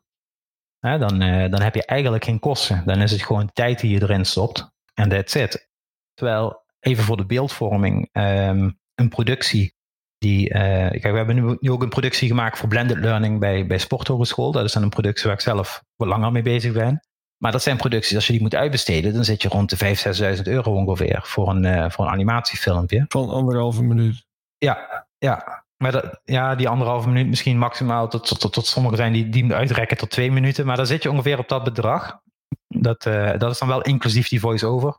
hè, 0.78 0.98
dan, 0.98 1.22
uh, 1.22 1.50
dan 1.50 1.62
heb 1.62 1.74
je 1.74 1.85
eigenlijk 1.85 2.24
geen 2.24 2.38
kosten. 2.38 2.83
Dan 2.87 3.00
is 3.00 3.11
het 3.11 3.22
gewoon 3.22 3.52
tijd 3.52 3.81
die 3.81 3.90
je 3.90 4.02
erin 4.02 4.24
stopt 4.24 4.70
en 4.94 5.09
that's 5.09 5.35
it. 5.35 5.70
Terwijl 6.14 6.62
even 6.81 7.05
voor 7.05 7.16
de 7.16 7.26
beeldvorming, 7.26 8.09
ehm, 8.12 8.70
een 8.94 9.09
productie 9.09 9.74
die, 10.18 10.48
uh, 10.48 10.61
kijk, 10.61 11.02
we 11.02 11.16
hebben 11.16 11.35
nu, 11.35 11.57
nu, 11.61 11.70
ook 11.70 11.83
een 11.83 11.88
productie 11.88 12.28
gemaakt 12.28 12.59
voor 12.59 12.68
blended 12.68 12.98
learning 12.98 13.40
bij, 13.40 13.66
bij 13.66 13.78
Sporthogeschool. 13.78 14.52
Dat 14.52 14.64
is 14.64 14.72
dan 14.72 14.83
een 14.83 14.88
productie 14.88 15.24
waar 15.24 15.35
ik 15.35 15.40
zelf 15.40 15.85
wat 15.96 16.09
langer 16.09 16.33
mee 16.33 16.42
bezig 16.42 16.72
ben. 16.72 17.00
Maar 17.37 17.52
dat 17.52 17.62
zijn 17.62 17.76
producties, 17.76 18.14
als 18.14 18.26
je 18.26 18.33
die 18.33 18.42
moet 18.42 18.55
uitbesteden, 18.55 19.12
dan 19.14 19.24
zit 19.24 19.42
je 19.42 19.48
rond 19.48 19.70
de 19.70 19.76
5.000, 19.76 20.37
6.000 20.37 20.42
euro 20.42 20.74
ongeveer 20.74 21.20
voor 21.22 21.48
een, 21.48 21.64
uh, 21.64 21.90
voor 21.90 22.05
een 22.05 22.11
animatiefilmpje. 22.11 23.05
Van 23.09 23.28
anderhalve 23.28 23.83
minuut. 23.83 24.26
Ja, 24.59 25.07
ja. 25.18 25.62
Maar 25.83 25.92
dat, 25.92 26.21
ja, 26.25 26.55
die 26.55 26.68
anderhalve 26.68 27.09
minuut 27.09 27.27
misschien 27.27 27.59
maximaal 27.59 28.09
tot, 28.09 28.40
tot, 28.40 28.53
tot, 28.53 28.66
sommigen 28.66 28.97
zijn 28.97 29.12
die, 29.12 29.29
die 29.29 29.55
uitrekken 29.55 29.97
tot 29.97 30.11
twee 30.11 30.33
minuten. 30.33 30.66
Maar 30.66 30.77
dan 30.77 30.87
zit 30.87 31.03
je 31.03 31.11
ongeveer 31.11 31.38
op 31.38 31.49
dat 31.49 31.64
bedrag. 31.64 32.21
Dat, 32.68 33.07
uh, 33.07 33.38
dat 33.38 33.51
is 33.51 33.59
dan 33.59 33.68
wel 33.68 33.83
inclusief 33.83 34.29
die 34.29 34.40
voice-over. 34.40 34.99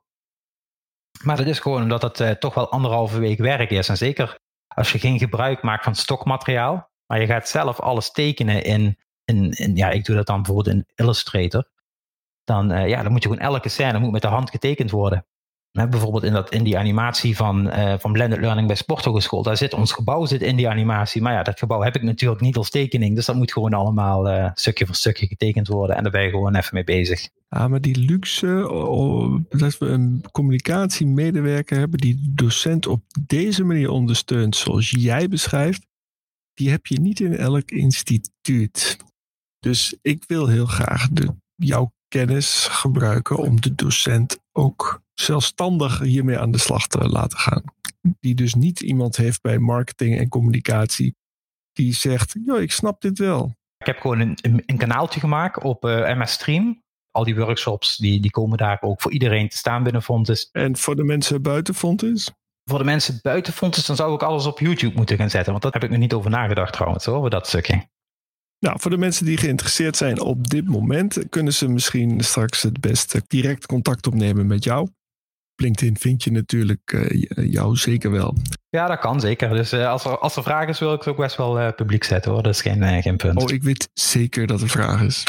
Maar 1.23 1.37
dat 1.37 1.45
is 1.45 1.59
gewoon 1.59 1.81
omdat 1.81 2.01
het 2.01 2.19
uh, 2.19 2.29
toch 2.29 2.53
wel 2.53 2.71
anderhalve 2.71 3.19
week 3.19 3.37
werk 3.37 3.69
is. 3.69 3.89
En 3.89 3.97
zeker 3.97 4.39
als 4.67 4.91
je 4.91 4.99
geen 4.99 5.19
gebruik 5.19 5.61
maakt 5.61 5.83
van 5.83 5.95
stokmateriaal, 5.95 6.89
maar 7.05 7.19
je 7.19 7.25
gaat 7.25 7.49
zelf 7.49 7.79
alles 7.79 8.11
tekenen 8.11 8.63
in, 8.63 8.97
in, 9.25 9.75
ja, 9.75 9.89
ik 9.89 10.05
doe 10.05 10.15
dat 10.15 10.27
dan 10.27 10.41
bijvoorbeeld 10.41 10.75
in 10.75 10.87
Illustrator, 10.95 11.69
dan, 12.43 12.71
uh, 12.71 12.87
ja, 12.87 13.03
dan 13.03 13.11
moet 13.11 13.23
je 13.23 13.29
gewoon 13.29 13.45
elke 13.45 13.69
scène 13.69 13.99
moet 13.99 14.11
met 14.11 14.21
de 14.21 14.27
hand 14.27 14.49
getekend 14.49 14.91
worden. 14.91 15.25
Hè, 15.73 15.87
bijvoorbeeld 15.87 16.23
in, 16.23 16.33
dat, 16.33 16.51
in 16.51 16.63
die 16.63 16.77
animatie 16.77 17.35
van, 17.35 17.67
uh, 17.67 17.93
van 17.97 18.11
Blended 18.11 18.39
Learning 18.39 18.67
bij 18.67 18.75
Sporthogeschool, 18.75 19.43
daar 19.43 19.57
zit 19.57 19.73
ons 19.73 19.91
gebouw 19.91 20.25
zit 20.25 20.41
in 20.41 20.55
die 20.55 20.69
animatie. 20.69 21.21
Maar 21.21 21.33
ja, 21.33 21.43
dat 21.43 21.59
gebouw 21.59 21.81
heb 21.81 21.95
ik 21.95 22.01
natuurlijk 22.01 22.41
niet 22.41 22.55
als 22.55 22.69
tekening, 22.69 23.15
dus 23.15 23.25
dat 23.25 23.35
moet 23.35 23.51
gewoon 23.51 23.73
allemaal 23.73 24.29
uh, 24.29 24.49
stukje 24.53 24.85
voor 24.85 24.95
stukje 24.95 25.27
getekend 25.27 25.67
worden 25.67 25.95
en 25.95 26.03
daar 26.03 26.11
ben 26.11 26.23
je 26.23 26.29
gewoon 26.29 26.55
even 26.55 26.73
mee 26.73 26.83
bezig. 26.83 27.29
Ah, 27.49 27.69
maar 27.69 27.81
die 27.81 27.97
luxe, 27.97 28.45
dat 29.49 29.77
we 29.77 29.85
een 29.85 30.23
communicatiemedewerker 30.31 31.77
hebben 31.77 31.99
die 31.99 32.31
docent 32.35 32.87
op 32.87 33.03
deze 33.25 33.63
manier 33.63 33.89
ondersteunt, 33.89 34.55
zoals 34.55 34.89
jij 34.89 35.27
beschrijft, 35.27 35.85
die 36.53 36.69
heb 36.69 36.85
je 36.85 36.99
niet 36.99 37.19
in 37.19 37.37
elk 37.37 37.71
instituut. 37.71 38.97
Dus 39.59 39.97
ik 40.01 40.23
wil 40.27 40.47
heel 40.47 40.65
graag 40.65 41.09
de, 41.09 41.35
jouw 41.55 41.93
kennis 42.07 42.67
gebruiken 42.71 43.37
om 43.37 43.61
de 43.61 43.75
docent 43.75 44.39
ook 44.51 45.02
zelfstandig 45.13 45.99
hiermee 45.99 46.39
aan 46.39 46.51
de 46.51 46.57
slag 46.57 46.87
te 46.87 47.09
laten 47.09 47.37
gaan. 47.37 47.63
Die 48.19 48.35
dus 48.35 48.53
niet 48.53 48.79
iemand 48.79 49.15
heeft 49.15 49.41
bij 49.41 49.57
marketing 49.57 50.17
en 50.17 50.29
communicatie 50.29 51.15
die 51.73 51.93
zegt, 51.93 52.35
joh, 52.45 52.61
ik 52.61 52.71
snap 52.71 53.01
dit 53.01 53.19
wel. 53.19 53.55
Ik 53.77 53.85
heb 53.85 53.99
gewoon 53.99 54.19
een, 54.19 54.37
een, 54.41 54.63
een 54.65 54.77
kanaaltje 54.77 55.19
gemaakt 55.19 55.63
op 55.63 55.85
uh, 55.85 56.17
MS 56.17 56.31
Stream 56.31 56.83
al 57.13 57.23
die 57.23 57.35
workshops 57.35 57.97
die, 57.97 58.19
die 58.19 58.31
komen 58.31 58.57
daar 58.57 58.77
ook 58.81 59.01
voor 59.01 59.11
iedereen 59.11 59.49
te 59.49 59.57
staan 59.57 59.83
binnen 59.83 60.01
Fontes. 60.01 60.49
En 60.51 60.77
voor 60.77 60.95
de 60.95 61.03
mensen 61.03 61.41
buiten 61.41 61.73
Fontes? 61.73 62.31
Voor 62.69 62.77
de 62.77 62.83
mensen 62.83 63.19
buiten 63.21 63.53
Fontes, 63.53 63.85
dan 63.85 63.95
zou 63.95 64.13
ik 64.13 64.23
alles 64.23 64.45
op 64.45 64.59
YouTube 64.59 64.95
moeten 64.95 65.17
gaan 65.17 65.29
zetten. 65.29 65.51
Want 65.51 65.63
dat 65.63 65.73
heb 65.73 65.83
ik 65.83 65.89
nog 65.89 65.99
niet 65.99 66.13
over 66.13 66.29
nagedacht 66.29 66.73
trouwens, 66.73 67.07
over 67.07 67.29
dat 67.29 67.47
stukje. 67.47 67.87
Nou, 68.59 68.79
voor 68.79 68.91
de 68.91 68.97
mensen 68.97 69.25
die 69.25 69.37
geïnteresseerd 69.37 69.97
zijn 69.97 70.21
op 70.21 70.47
dit 70.47 70.67
moment, 70.67 71.29
kunnen 71.29 71.53
ze 71.53 71.67
misschien 71.67 72.21
straks 72.21 72.61
het 72.61 72.79
beste 72.79 73.23
direct 73.27 73.65
contact 73.65 74.07
opnemen 74.07 74.47
met 74.47 74.63
jou. 74.63 74.89
LinkedIn 75.55 75.97
vind 75.97 76.23
je 76.23 76.31
natuurlijk 76.31 76.91
uh, 76.93 77.51
jou 77.51 77.75
zeker 77.75 78.11
wel. 78.11 78.37
Ja, 78.69 78.87
dat 78.87 78.99
kan 78.99 79.19
zeker. 79.19 79.49
Dus 79.49 79.73
uh, 79.73 79.89
als, 79.89 80.05
er, 80.05 80.17
als 80.17 80.35
er 80.35 80.43
vraag 80.43 80.67
is, 80.67 80.79
wil 80.79 80.93
ik 80.93 80.99
het 80.99 81.07
ook 81.07 81.17
best 81.17 81.35
wel 81.35 81.59
uh, 81.59 81.71
publiek 81.75 82.03
zetten 82.03 82.31
hoor. 82.31 82.43
Dat 82.43 82.53
is 82.53 82.61
geen, 82.61 83.01
geen 83.01 83.17
punt. 83.17 83.41
Oh, 83.41 83.51
ik 83.51 83.63
weet 83.63 83.89
zeker 83.93 84.47
dat 84.47 84.61
er 84.61 84.69
vraag 84.69 85.01
is. 85.01 85.23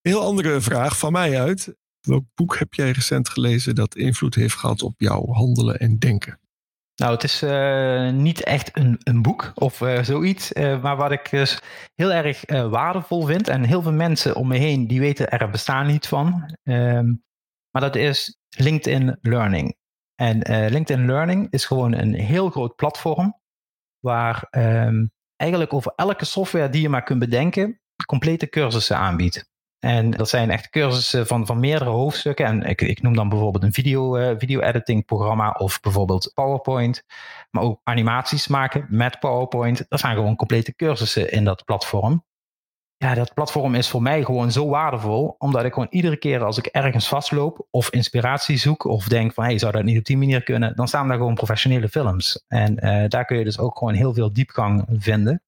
Heel 0.00 0.20
andere 0.20 0.60
vraag 0.60 0.98
van 0.98 1.12
mij 1.12 1.40
uit. 1.40 1.76
Welk 2.00 2.24
boek 2.34 2.58
heb 2.58 2.74
jij 2.74 2.90
recent 2.90 3.28
gelezen 3.28 3.74
dat 3.74 3.94
invloed 3.94 4.34
heeft 4.34 4.54
gehad 4.54 4.82
op 4.82 4.94
jouw 4.96 5.26
handelen 5.26 5.78
en 5.78 5.98
denken? 5.98 6.40
Nou, 6.94 7.12
het 7.12 7.24
is 7.24 7.42
uh, 7.42 8.10
niet 8.10 8.44
echt 8.44 8.76
een, 8.76 9.00
een 9.02 9.22
boek 9.22 9.52
of 9.54 9.80
uh, 9.80 10.02
zoiets. 10.02 10.52
Uh, 10.52 10.82
maar 10.82 10.96
wat 10.96 11.12
ik 11.12 11.30
dus 11.30 11.58
heel 11.94 12.12
erg 12.12 12.42
waardevol 12.46 13.26
vind. 13.26 13.48
En 13.48 13.64
heel 13.64 13.82
veel 13.82 13.92
mensen 13.92 14.36
om 14.36 14.48
me 14.48 14.56
heen 14.56 14.86
die 14.86 15.00
weten 15.00 15.28
er 15.28 15.50
bestaan 15.50 15.86
niet 15.86 16.06
van. 16.06 16.56
Um, 16.62 17.22
maar 17.70 17.82
dat 17.82 17.96
is 17.96 18.37
LinkedIn 18.56 19.18
Learning. 19.20 19.76
En 20.14 20.38
LinkedIn 20.70 21.06
Learning 21.06 21.46
is 21.50 21.64
gewoon 21.64 21.92
een 21.92 22.14
heel 22.14 22.50
groot 22.50 22.76
platform. 22.76 23.40
Waar 23.98 24.46
um, 24.50 25.12
eigenlijk 25.36 25.72
over 25.72 25.92
elke 25.96 26.24
software 26.24 26.68
die 26.68 26.82
je 26.82 26.88
maar 26.88 27.02
kunt 27.02 27.18
bedenken, 27.18 27.80
complete 28.06 28.48
cursussen 28.48 28.96
aanbiedt. 28.96 29.50
En 29.78 30.10
dat 30.10 30.28
zijn 30.28 30.50
echt 30.50 30.68
cursussen 30.68 31.26
van, 31.26 31.46
van 31.46 31.60
meerdere 31.60 31.90
hoofdstukken. 31.90 32.46
En 32.46 32.62
ik, 32.62 32.80
ik 32.80 33.02
noem 33.02 33.14
dan 33.14 33.28
bijvoorbeeld 33.28 33.64
een 33.64 33.72
video, 33.72 34.16
uh, 34.16 34.34
video 34.38 34.60
editing 34.60 35.04
programma 35.04 35.50
of 35.50 35.80
bijvoorbeeld 35.80 36.30
PowerPoint. 36.34 37.04
Maar 37.50 37.62
ook 37.62 37.80
animaties 37.84 38.48
maken 38.48 38.86
met 38.88 39.18
PowerPoint. 39.18 39.84
Dat 39.88 40.00
zijn 40.00 40.16
gewoon 40.16 40.36
complete 40.36 40.74
cursussen 40.74 41.30
in 41.30 41.44
dat 41.44 41.64
platform. 41.64 42.24
Ja, 43.04 43.14
dat 43.14 43.34
platform 43.34 43.74
is 43.74 43.88
voor 43.88 44.02
mij 44.02 44.24
gewoon 44.24 44.52
zo 44.52 44.68
waardevol. 44.68 45.34
Omdat 45.38 45.64
ik 45.64 45.72
gewoon 45.72 45.88
iedere 45.90 46.16
keer 46.16 46.44
als 46.44 46.58
ik 46.58 46.66
ergens 46.66 47.08
vastloop 47.08 47.66
of 47.70 47.90
inspiratie 47.90 48.56
zoek. 48.56 48.84
Of 48.84 49.08
denk 49.08 49.32
van, 49.32 49.44
hey, 49.44 49.58
zou 49.58 49.72
dat 49.72 49.84
niet 49.84 49.98
op 49.98 50.04
die 50.04 50.16
manier 50.16 50.42
kunnen? 50.42 50.76
Dan 50.76 50.88
staan 50.88 51.08
daar 51.08 51.16
gewoon 51.16 51.34
professionele 51.34 51.88
films. 51.88 52.44
En 52.48 52.84
uh, 52.84 53.08
daar 53.08 53.24
kun 53.24 53.38
je 53.38 53.44
dus 53.44 53.58
ook 53.58 53.78
gewoon 53.78 53.94
heel 53.94 54.14
veel 54.14 54.32
diepgang 54.32 54.84
vinden. 54.90 55.42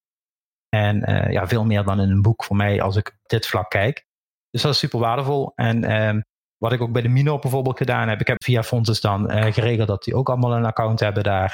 En 0.68 1.10
uh, 1.10 1.32
ja, 1.32 1.48
veel 1.48 1.64
meer 1.64 1.84
dan 1.84 2.00
in 2.00 2.10
een 2.10 2.22
boek 2.22 2.44
voor 2.44 2.56
mij 2.56 2.82
als 2.82 2.96
ik 2.96 3.16
dit 3.26 3.46
vlak 3.46 3.70
kijk. 3.70 4.06
Dus 4.50 4.62
dat 4.62 4.72
is 4.72 4.78
super 4.78 4.98
waardevol. 4.98 5.52
En 5.54 6.02
um, 6.02 6.22
wat 6.56 6.72
ik 6.72 6.80
ook 6.80 6.92
bij 6.92 7.02
de 7.02 7.08
Mino 7.08 7.38
bijvoorbeeld 7.38 7.76
gedaan 7.76 8.08
heb, 8.08 8.20
ik 8.20 8.26
heb 8.26 8.44
via 8.44 8.62
Fontes 8.62 9.00
dan 9.00 9.32
uh, 9.32 9.52
geregeld 9.52 9.88
dat 9.88 10.04
die 10.04 10.14
ook 10.14 10.28
allemaal 10.28 10.56
een 10.56 10.64
account 10.64 11.00
hebben 11.00 11.22
daar. 11.22 11.52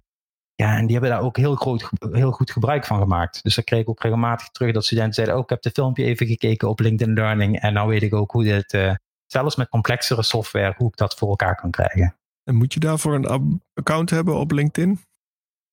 Ja, 0.56 0.76
en 0.76 0.86
die 0.86 0.92
hebben 0.96 1.10
daar 1.10 1.22
ook 1.22 1.36
heel, 1.36 1.54
groot, 1.54 1.90
heel 2.10 2.30
goed 2.30 2.50
gebruik 2.50 2.84
van 2.84 2.98
gemaakt. 2.98 3.42
Dus 3.42 3.54
daar 3.54 3.64
kreeg 3.64 3.80
ik 3.80 3.88
ook 3.88 4.02
regelmatig 4.02 4.48
terug 4.48 4.72
dat 4.72 4.84
studenten 4.84 5.14
zeiden, 5.14 5.36
oh, 5.36 5.42
ik 5.42 5.48
heb 5.48 5.62
de 5.62 5.70
filmpje 5.70 6.04
even 6.04 6.26
gekeken 6.26 6.68
op 6.68 6.80
LinkedIn 6.80 7.14
Learning 7.14 7.60
en 7.60 7.72
nou 7.72 7.88
weet 7.88 8.02
ik 8.02 8.14
ook 8.14 8.30
hoe 8.30 8.44
dit, 8.44 8.72
uh, 8.72 8.94
zelfs 9.26 9.56
met 9.56 9.68
complexere 9.68 10.22
software, 10.22 10.74
hoe 10.76 10.88
ik 10.88 10.96
dat 10.96 11.14
voor 11.14 11.28
elkaar 11.28 11.56
kan 11.56 11.70
krijgen. 11.70 12.16
En 12.44 12.54
moet 12.54 12.72
je 12.72 12.80
daarvoor 12.80 13.14
een 13.14 13.60
account 13.74 14.10
hebben 14.10 14.36
op 14.36 14.50
LinkedIn? 14.50 15.00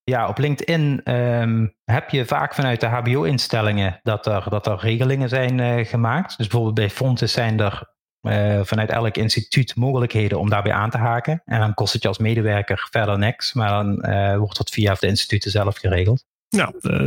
Ja, 0.04 0.28
op 0.28 0.38
LinkedIn 0.38 1.14
um, 1.14 1.76
heb 1.84 2.10
je 2.10 2.26
vaak 2.26 2.54
vanuit 2.54 2.80
de 2.80 2.88
HBO-instellingen 2.88 4.00
dat 4.04 4.26
er, 4.26 4.50
dat 4.50 4.68
er 4.68 4.80
regelingen 4.80 5.30
zijn 5.30 5.58
uh, 5.58 5.86
gemaakt. 5.86 6.38
Dus 6.38 6.48
bijvoorbeeld 6.48 6.76
bij 6.76 6.90
Fontes 6.90 7.32
zijn 7.32 7.60
er 7.60 7.94
uh, 8.24 8.60
vanuit 8.64 8.90
elk 8.90 9.18
instituut 9.18 9.76
mogelijkheden 9.76 10.40
om 10.40 10.50
daarbij 10.50 10.74
aan 10.74 10.90
te 10.90 10.98
haken. 10.98 11.42
En 11.46 11.60
dan 11.60 11.74
kost 11.74 11.94
het 11.94 12.02
je 12.02 12.08
als 12.08 12.18
medewerker 12.18 12.88
verder 12.92 13.18
niks, 13.18 13.54
maar 13.54 13.70
dan 13.70 14.06
uh, 14.10 14.38
wordt 14.38 14.58
dat 14.58 14.70
via 14.70 14.94
de 14.94 15.08
instituten 15.08 15.52
zelf 15.52 15.78
geregeld. 15.78 16.26
Nou, 16.50 16.74
dat 16.80 17.02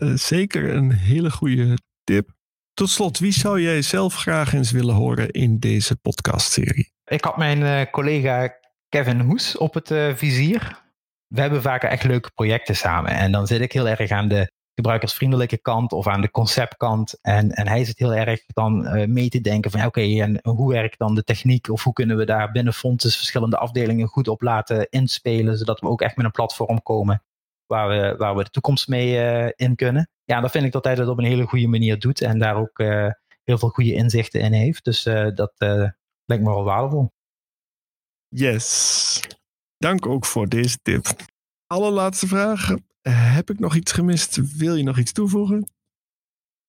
is 0.00 0.26
zeker 0.26 0.74
een 0.74 0.92
hele 0.92 1.30
goede 1.30 1.78
tip. 2.04 2.34
Tot 2.74 2.90
slot, 2.90 3.18
wie 3.18 3.32
zou 3.32 3.60
jij 3.60 3.82
zelf 3.82 4.14
graag 4.14 4.52
eens 4.52 4.70
willen 4.70 4.94
horen 4.94 5.30
in 5.30 5.58
deze 5.58 5.96
podcastserie? 5.96 6.92
Ik 7.04 7.24
had 7.24 7.36
mijn 7.36 7.90
collega 7.90 8.54
Kevin 8.88 9.20
Hoes 9.20 9.56
op 9.56 9.74
het 9.74 9.94
vizier 10.14 10.84
we 11.28 11.40
hebben 11.40 11.62
vaak 11.62 11.82
echt 11.82 12.04
leuke 12.04 12.30
projecten 12.34 12.76
samen. 12.76 13.10
En 13.10 13.32
dan 13.32 13.46
zit 13.46 13.60
ik 13.60 13.72
heel 13.72 13.88
erg 13.88 14.10
aan 14.10 14.28
de 14.28 14.50
gebruikersvriendelijke 14.76 15.56
kant 15.56 15.92
of 15.92 16.06
aan 16.06 16.20
de 16.20 16.30
conceptkant. 16.30 17.18
En, 17.22 17.50
en 17.50 17.68
hij 17.68 17.84
zit 17.84 17.98
heel 17.98 18.14
erg 18.14 18.42
dan 18.46 18.96
uh, 18.96 19.06
mee 19.06 19.28
te 19.28 19.40
denken 19.40 19.70
van 19.70 19.84
oké, 19.84 20.00
en 20.00 20.38
hoe 20.42 20.72
werkt 20.72 20.98
dan 20.98 21.14
de 21.14 21.24
techniek? 21.24 21.68
Of 21.68 21.82
hoe 21.82 21.92
kunnen 21.92 22.16
we 22.16 22.24
daar 22.24 22.52
binnen 22.52 22.72
Fontes 22.72 23.16
verschillende 23.16 23.58
afdelingen 23.58 24.08
goed 24.08 24.28
op 24.28 24.42
laten 24.42 24.88
inspelen, 24.90 25.56
zodat 25.56 25.80
we 25.80 25.88
ook 25.88 26.00
echt 26.00 26.16
met 26.16 26.24
een 26.24 26.30
platform 26.30 26.82
komen 26.82 27.22
waar 27.66 27.88
we, 27.88 28.16
waar 28.16 28.36
we 28.36 28.44
de 28.44 28.50
toekomst 28.50 28.88
mee 28.88 29.12
uh, 29.12 29.50
in 29.54 29.76
kunnen. 29.76 30.10
Ja, 30.24 30.40
dan 30.40 30.50
vind 30.50 30.64
ik 30.64 30.72
dat 30.72 30.84
hij 30.84 30.94
dat 30.94 31.08
op 31.08 31.18
een 31.18 31.24
hele 31.24 31.46
goede 31.46 31.68
manier 31.68 31.98
doet 31.98 32.20
en 32.20 32.38
daar 32.38 32.56
ook 32.56 32.78
uh, 32.78 33.10
heel 33.44 33.58
veel 33.58 33.68
goede 33.68 33.92
inzichten 33.92 34.40
in 34.40 34.52
heeft. 34.52 34.84
Dus 34.84 35.02
dat 35.34 35.52
lijkt 36.24 36.44
me 36.44 36.50
wel 36.50 36.64
waardevol. 36.64 37.12
Yes. 38.28 39.20
Dank 39.76 40.06
ook 40.06 40.26
voor 40.26 40.48
deze 40.48 40.78
tip. 40.82 41.06
Allerlaatste 41.66 42.26
vraag. 42.26 42.74
Heb 43.10 43.50
ik 43.50 43.58
nog 43.58 43.74
iets 43.74 43.92
gemist? 43.92 44.56
Wil 44.56 44.74
je 44.74 44.82
nog 44.82 44.98
iets 44.98 45.12
toevoegen? 45.12 45.68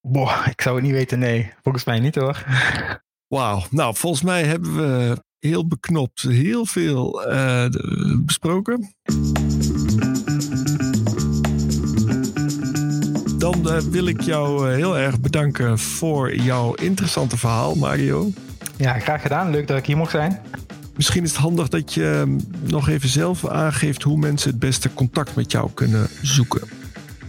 Boah, 0.01 0.47
ik 0.49 0.61
zou 0.61 0.75
het 0.75 0.83
niet 0.83 0.93
weten, 0.93 1.19
nee. 1.19 1.53
Volgens 1.61 1.83
mij 1.83 1.99
niet 1.99 2.15
hoor. 2.15 2.45
Wauw. 3.35 3.63
Nou, 3.69 3.95
volgens 3.95 4.23
mij 4.23 4.43
hebben 4.43 4.75
we 4.75 5.23
heel 5.39 5.67
beknopt 5.67 6.21
heel 6.21 6.65
veel 6.65 7.31
uh, 7.31 7.65
besproken. 8.17 8.93
Dan 13.37 13.67
uh, 13.67 13.77
wil 13.77 14.07
ik 14.07 14.21
jou 14.21 14.69
uh, 14.69 14.75
heel 14.75 14.97
erg 14.97 15.19
bedanken 15.19 15.79
voor 15.79 16.35
jouw 16.35 16.73
interessante 16.73 17.37
verhaal, 17.37 17.75
Mario. 17.75 18.31
Ja, 18.77 18.99
graag 18.99 19.21
gedaan. 19.21 19.49
Leuk 19.49 19.67
dat 19.67 19.77
ik 19.77 19.85
hier 19.85 19.97
mocht 19.97 20.11
zijn. 20.11 20.41
Misschien 20.97 21.23
is 21.23 21.31
het 21.31 21.39
handig 21.39 21.67
dat 21.67 21.93
je 21.93 22.09
ehm, 22.09 22.39
nog 22.71 22.89
even 22.89 23.09
zelf 23.09 23.47
aangeeft 23.47 24.03
hoe 24.03 24.17
mensen 24.17 24.49
het 24.49 24.59
beste 24.59 24.93
contact 24.93 25.35
met 25.35 25.51
jou 25.51 25.69
kunnen 25.73 26.07
zoeken. 26.21 26.61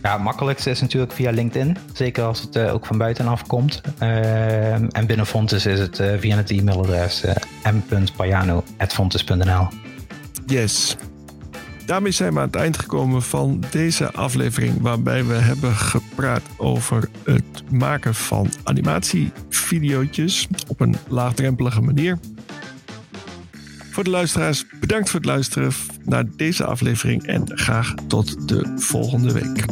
Ja, 0.02 0.12
het 0.12 0.22
makkelijkste 0.22 0.70
is 0.70 0.80
natuurlijk 0.80 1.12
via 1.12 1.30
LinkedIn. 1.30 1.76
Zeker 1.92 2.24
als 2.24 2.40
het 2.40 2.56
uh, 2.56 2.74
ook 2.74 2.86
van 2.86 2.98
buitenaf 2.98 3.46
komt. 3.46 3.80
Uh, 4.02 4.72
en 4.72 5.06
binnen 5.06 5.26
Fontes 5.26 5.66
is 5.66 5.78
het 5.78 5.98
uh, 5.98 6.12
via 6.18 6.36
het 6.36 6.50
e-mailadres 6.50 7.24
m.payano.fontes.nl. 7.62 9.68
Yes. 10.46 10.96
Daarmee 11.86 12.12
zijn 12.12 12.32
we 12.32 12.40
aan 12.40 12.46
het 12.46 12.56
eind 12.56 12.78
gekomen 12.78 13.22
van 13.22 13.62
deze 13.70 14.12
aflevering, 14.12 14.80
waarbij 14.80 15.24
we 15.24 15.34
hebben 15.34 15.74
gepraat 15.74 16.42
over 16.56 17.08
het 17.24 17.70
maken 17.70 18.14
van 18.14 18.50
animatievideootjes 18.62 20.48
op 20.68 20.80
een 20.80 20.96
laagdrempelige 21.08 21.80
manier. 21.80 22.18
Voor 23.90 24.04
de 24.04 24.10
luisteraars, 24.10 24.64
bedankt 24.80 25.10
voor 25.10 25.20
het 25.20 25.28
luisteren 25.28 25.72
naar 26.04 26.24
deze 26.36 26.64
aflevering 26.64 27.26
en 27.26 27.42
graag 27.54 27.94
tot 28.06 28.48
de 28.48 28.72
volgende 28.76 29.32
week. 29.32 29.66